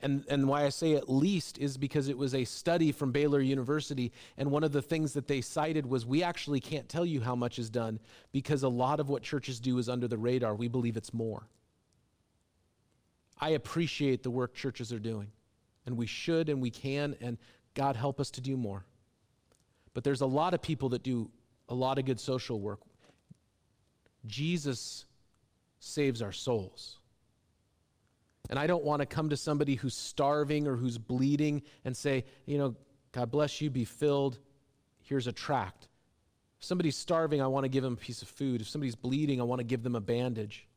And, 0.00 0.24
and 0.28 0.46
why 0.46 0.64
I 0.64 0.68
say 0.68 0.94
at 0.94 1.08
least 1.08 1.58
is 1.58 1.78
because 1.78 2.08
it 2.08 2.18
was 2.18 2.34
a 2.34 2.44
study 2.44 2.92
from 2.92 3.12
Baylor 3.12 3.40
University. 3.40 4.12
And 4.36 4.50
one 4.50 4.62
of 4.62 4.72
the 4.72 4.82
things 4.82 5.14
that 5.14 5.26
they 5.26 5.40
cited 5.40 5.86
was 5.86 6.04
we 6.04 6.22
actually 6.22 6.60
can't 6.60 6.88
tell 6.88 7.06
you 7.06 7.22
how 7.22 7.34
much 7.34 7.58
is 7.58 7.70
done 7.70 7.98
because 8.30 8.62
a 8.62 8.68
lot 8.68 9.00
of 9.00 9.08
what 9.08 9.22
churches 9.22 9.58
do 9.58 9.78
is 9.78 9.88
under 9.88 10.06
the 10.06 10.18
radar. 10.18 10.54
We 10.54 10.68
believe 10.68 10.96
it's 10.96 11.14
more. 11.14 11.48
I 13.38 13.50
appreciate 13.50 14.22
the 14.22 14.30
work 14.30 14.54
churches 14.54 14.92
are 14.92 14.98
doing, 14.98 15.28
and 15.84 15.96
we 15.96 16.06
should 16.06 16.48
and 16.48 16.60
we 16.60 16.70
can, 16.70 17.16
and 17.20 17.36
God 17.74 17.96
help 17.96 18.18
us 18.18 18.30
to 18.32 18.40
do 18.40 18.56
more. 18.56 18.84
But 19.96 20.04
there's 20.04 20.20
a 20.20 20.26
lot 20.26 20.52
of 20.52 20.60
people 20.60 20.90
that 20.90 21.02
do 21.02 21.30
a 21.70 21.74
lot 21.74 21.98
of 21.98 22.04
good 22.04 22.20
social 22.20 22.60
work. 22.60 22.80
Jesus 24.26 25.06
saves 25.80 26.20
our 26.20 26.32
souls. 26.32 26.98
And 28.50 28.58
I 28.58 28.66
don't 28.66 28.84
want 28.84 29.00
to 29.00 29.06
come 29.06 29.30
to 29.30 29.38
somebody 29.38 29.74
who's 29.74 29.94
starving 29.94 30.68
or 30.68 30.76
who's 30.76 30.98
bleeding 30.98 31.62
and 31.86 31.96
say, 31.96 32.26
you 32.44 32.58
know, 32.58 32.76
God 33.12 33.30
bless 33.30 33.62
you, 33.62 33.70
be 33.70 33.86
filled. 33.86 34.38
Here's 35.00 35.28
a 35.28 35.32
tract. 35.32 35.88
If 36.60 36.66
somebody's 36.66 36.96
starving, 36.96 37.40
I 37.40 37.46
want 37.46 37.64
to 37.64 37.70
give 37.70 37.82
them 37.82 37.94
a 37.94 37.96
piece 37.96 38.20
of 38.20 38.28
food. 38.28 38.60
If 38.60 38.68
somebody's 38.68 38.96
bleeding, 38.96 39.40
I 39.40 39.44
want 39.44 39.60
to 39.60 39.64
give 39.64 39.82
them 39.82 39.94
a 39.96 40.00
bandage. 40.02 40.68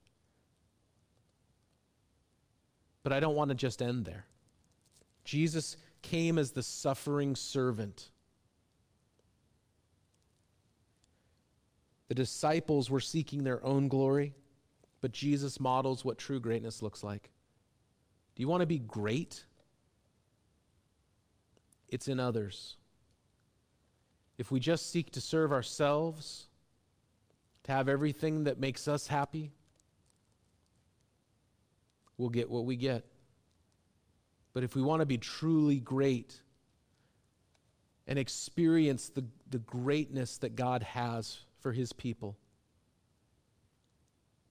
But 3.03 3.11
I 3.11 3.19
don't 3.19 3.35
want 3.35 3.49
to 3.49 3.55
just 3.55 3.81
end 3.81 4.05
there. 4.05 4.27
Jesus 5.25 5.75
came 6.03 6.37
as 6.37 6.51
the 6.51 6.63
suffering 6.63 7.35
servant. 7.35 8.11
The 12.09 12.15
disciples 12.15 12.89
were 12.89 12.99
seeking 12.99 13.43
their 13.43 13.63
own 13.63 13.87
glory, 13.87 14.33
but 14.99 15.11
Jesus 15.11 15.59
models 15.59 16.03
what 16.03 16.17
true 16.17 16.39
greatness 16.39 16.81
looks 16.81 17.03
like. 17.03 17.29
Do 18.35 18.41
you 18.41 18.47
want 18.47 18.61
to 18.61 18.67
be 18.67 18.79
great? 18.79 19.45
It's 21.87 22.07
in 22.07 22.19
others. 22.19 22.77
If 24.39 24.51
we 24.51 24.59
just 24.59 24.91
seek 24.91 25.11
to 25.11 25.21
serve 25.21 25.51
ourselves, 25.51 26.47
to 27.63 27.71
have 27.71 27.87
everything 27.87 28.45
that 28.45 28.59
makes 28.59 28.87
us 28.87 29.05
happy, 29.05 29.51
we'll 32.17 32.29
get 32.29 32.49
what 32.49 32.65
we 32.65 32.75
get. 32.75 33.05
But 34.53 34.63
if 34.63 34.75
we 34.75 34.81
want 34.81 35.01
to 35.01 35.05
be 35.05 35.19
truly 35.19 35.79
great 35.79 36.41
and 38.07 38.17
experience 38.17 39.09
the, 39.09 39.25
the 39.51 39.59
greatness 39.59 40.39
that 40.39 40.55
God 40.55 40.81
has 40.81 41.41
for 41.59 41.71
his 41.71 41.93
people, 41.93 42.37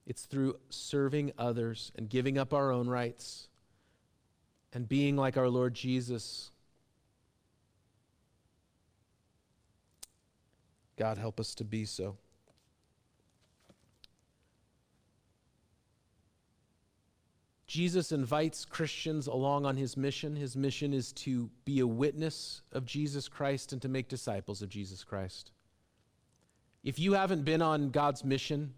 it's 0.07 0.25
through 0.25 0.59
serving 0.71 1.33
others 1.39 1.93
and 1.97 2.09
giving 2.09 2.39
up 2.39 2.55
our 2.55 2.73
own 2.73 2.89
rights 2.89 3.49
and 4.73 4.89
being 4.89 5.17
like 5.17 5.37
our 5.37 5.49
Lord 5.49 5.75
Jesus. 5.75 6.51
God, 10.97 11.19
help 11.19 11.39
us 11.39 11.55
to 11.57 11.65
be 11.65 11.85
so. 11.85 12.17
Jesus 17.67 18.13
invites 18.13 18.65
Christians 18.65 19.27
along 19.27 19.67
on 19.67 19.77
his 19.77 19.95
mission. 19.95 20.35
His 20.35 20.57
mission 20.57 20.95
is 20.95 21.13
to 21.13 21.51
be 21.67 21.81
a 21.81 21.87
witness 21.87 22.63
of 22.73 22.87
Jesus 22.87 23.29
Christ 23.29 23.75
and 23.75 23.83
to 23.83 23.89
make 23.91 24.09
disciples 24.09 24.63
of 24.63 24.71
Jesus 24.71 25.05
Christ. 25.05 25.53
If 26.89 26.99
you 26.99 27.13
haven't 27.13 27.45
been 27.45 27.61
on 27.61 27.91
God's 27.91 28.25
mission, 28.25 28.73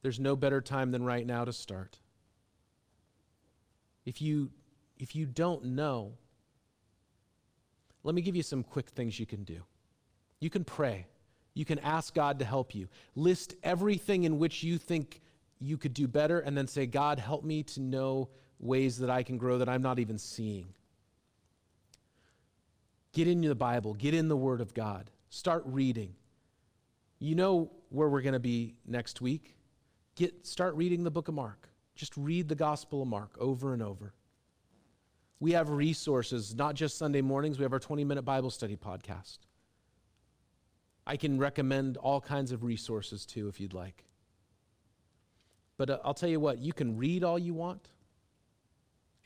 there's 0.00 0.20
no 0.20 0.36
better 0.36 0.60
time 0.60 0.92
than 0.92 1.02
right 1.02 1.26
now 1.26 1.44
to 1.44 1.52
start. 1.52 1.98
If 4.06 4.22
you, 4.22 4.52
if 4.96 5.16
you 5.16 5.26
don't 5.26 5.64
know, 5.64 6.12
let 8.04 8.14
me 8.14 8.22
give 8.22 8.36
you 8.36 8.44
some 8.44 8.62
quick 8.62 8.90
things 8.90 9.18
you 9.18 9.26
can 9.26 9.42
do. 9.42 9.64
You 10.38 10.50
can 10.50 10.62
pray. 10.62 11.08
You 11.54 11.64
can 11.64 11.80
ask 11.80 12.14
God 12.14 12.38
to 12.38 12.44
help 12.44 12.76
you. 12.76 12.86
List 13.16 13.56
everything 13.64 14.22
in 14.22 14.38
which 14.38 14.62
you 14.62 14.78
think 14.78 15.22
you 15.58 15.76
could 15.76 15.94
do 15.94 16.06
better, 16.06 16.38
and 16.38 16.56
then 16.56 16.68
say, 16.68 16.86
God, 16.86 17.18
help 17.18 17.42
me 17.42 17.64
to 17.64 17.80
know 17.80 18.28
ways 18.60 18.98
that 18.98 19.10
I 19.10 19.24
can 19.24 19.36
grow 19.36 19.58
that 19.58 19.68
I'm 19.68 19.82
not 19.82 19.98
even 19.98 20.16
seeing. 20.16 20.74
Get 23.14 23.26
in 23.26 23.40
the 23.40 23.56
Bible, 23.56 23.94
get 23.94 24.14
in 24.14 24.28
the 24.28 24.36
Word 24.36 24.60
of 24.60 24.74
God, 24.74 25.10
start 25.28 25.64
reading. 25.66 26.14
You 27.20 27.34
know 27.34 27.70
where 27.90 28.08
we're 28.08 28.22
going 28.22 28.32
to 28.32 28.40
be 28.40 28.74
next 28.86 29.20
week. 29.20 29.56
Get, 30.16 30.46
start 30.46 30.74
reading 30.74 31.04
the 31.04 31.10
book 31.10 31.28
of 31.28 31.34
Mark. 31.34 31.68
Just 31.94 32.16
read 32.16 32.48
the 32.48 32.54
Gospel 32.54 33.02
of 33.02 33.08
Mark 33.08 33.36
over 33.38 33.74
and 33.74 33.82
over. 33.82 34.14
We 35.38 35.52
have 35.52 35.68
resources, 35.70 36.54
not 36.54 36.74
just 36.74 36.98
Sunday 36.98 37.20
mornings, 37.20 37.58
we 37.58 37.62
have 37.62 37.72
our 37.72 37.78
20 37.78 38.04
minute 38.04 38.22
Bible 38.22 38.50
study 38.50 38.76
podcast. 38.76 39.38
I 41.06 41.16
can 41.16 41.38
recommend 41.38 41.96
all 41.98 42.20
kinds 42.20 42.52
of 42.52 42.64
resources 42.64 43.26
too 43.26 43.48
if 43.48 43.60
you'd 43.60 43.74
like. 43.74 44.04
But 45.76 45.90
uh, 45.90 45.98
I'll 46.04 46.14
tell 46.14 46.28
you 46.28 46.40
what, 46.40 46.58
you 46.58 46.72
can 46.72 46.96
read 46.96 47.24
all 47.24 47.38
you 47.38 47.54
want, 47.54 47.88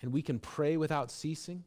and 0.01 0.13
we 0.13 0.23
can 0.23 0.39
pray 0.39 0.77
without 0.77 1.11
ceasing. 1.11 1.65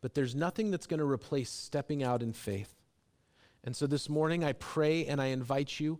But 0.00 0.14
there's 0.14 0.34
nothing 0.34 0.70
that's 0.70 0.86
going 0.86 1.00
to 1.00 1.06
replace 1.06 1.50
stepping 1.50 2.02
out 2.02 2.22
in 2.22 2.32
faith. 2.32 2.74
And 3.64 3.74
so 3.74 3.86
this 3.86 4.08
morning, 4.08 4.44
I 4.44 4.52
pray 4.52 5.06
and 5.06 5.20
I 5.20 5.26
invite 5.26 5.80
you 5.80 5.98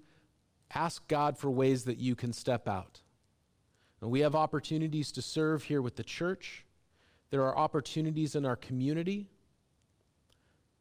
ask 0.74 1.06
God 1.08 1.38
for 1.38 1.50
ways 1.50 1.84
that 1.84 1.98
you 1.98 2.14
can 2.14 2.32
step 2.32 2.68
out. 2.68 3.00
And 4.00 4.10
we 4.10 4.20
have 4.20 4.34
opportunities 4.34 5.12
to 5.12 5.22
serve 5.22 5.64
here 5.64 5.80
with 5.80 5.96
the 5.96 6.02
church. 6.02 6.64
There 7.30 7.42
are 7.44 7.56
opportunities 7.56 8.34
in 8.34 8.44
our 8.44 8.56
community. 8.56 9.28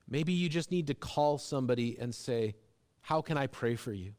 Maybe 0.09 0.33
you 0.33 0.49
just 0.49 0.71
need 0.71 0.87
to 0.87 0.93
call 0.93 1.37
somebody 1.37 1.97
and 1.99 2.13
say, 2.13 2.55
How 3.01 3.21
can 3.21 3.37
I 3.37 3.47
pray 3.47 3.75
for 3.75 3.93
you? 3.93 4.13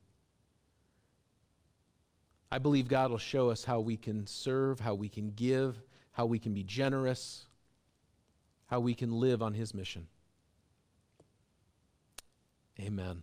I 2.51 2.59
believe 2.59 2.89
God 2.89 3.11
will 3.11 3.19
show 3.19 3.51
us 3.51 3.65
how 3.65 3.81
we 3.81 3.97
can 3.97 4.27
serve, 4.27 4.81
how 4.81 4.95
we 4.95 5.09
can 5.09 5.31
give, 5.31 5.83
how 6.13 6.27
we 6.27 6.39
can 6.39 6.55
be 6.55 6.63
generous, 6.63 7.47
how 8.67 8.81
we 8.81 8.95
can 8.95 9.13
live 9.13 9.43
on 9.43 9.55
His 9.55 9.75
mission. 9.75 10.07
Amen. 12.81 13.23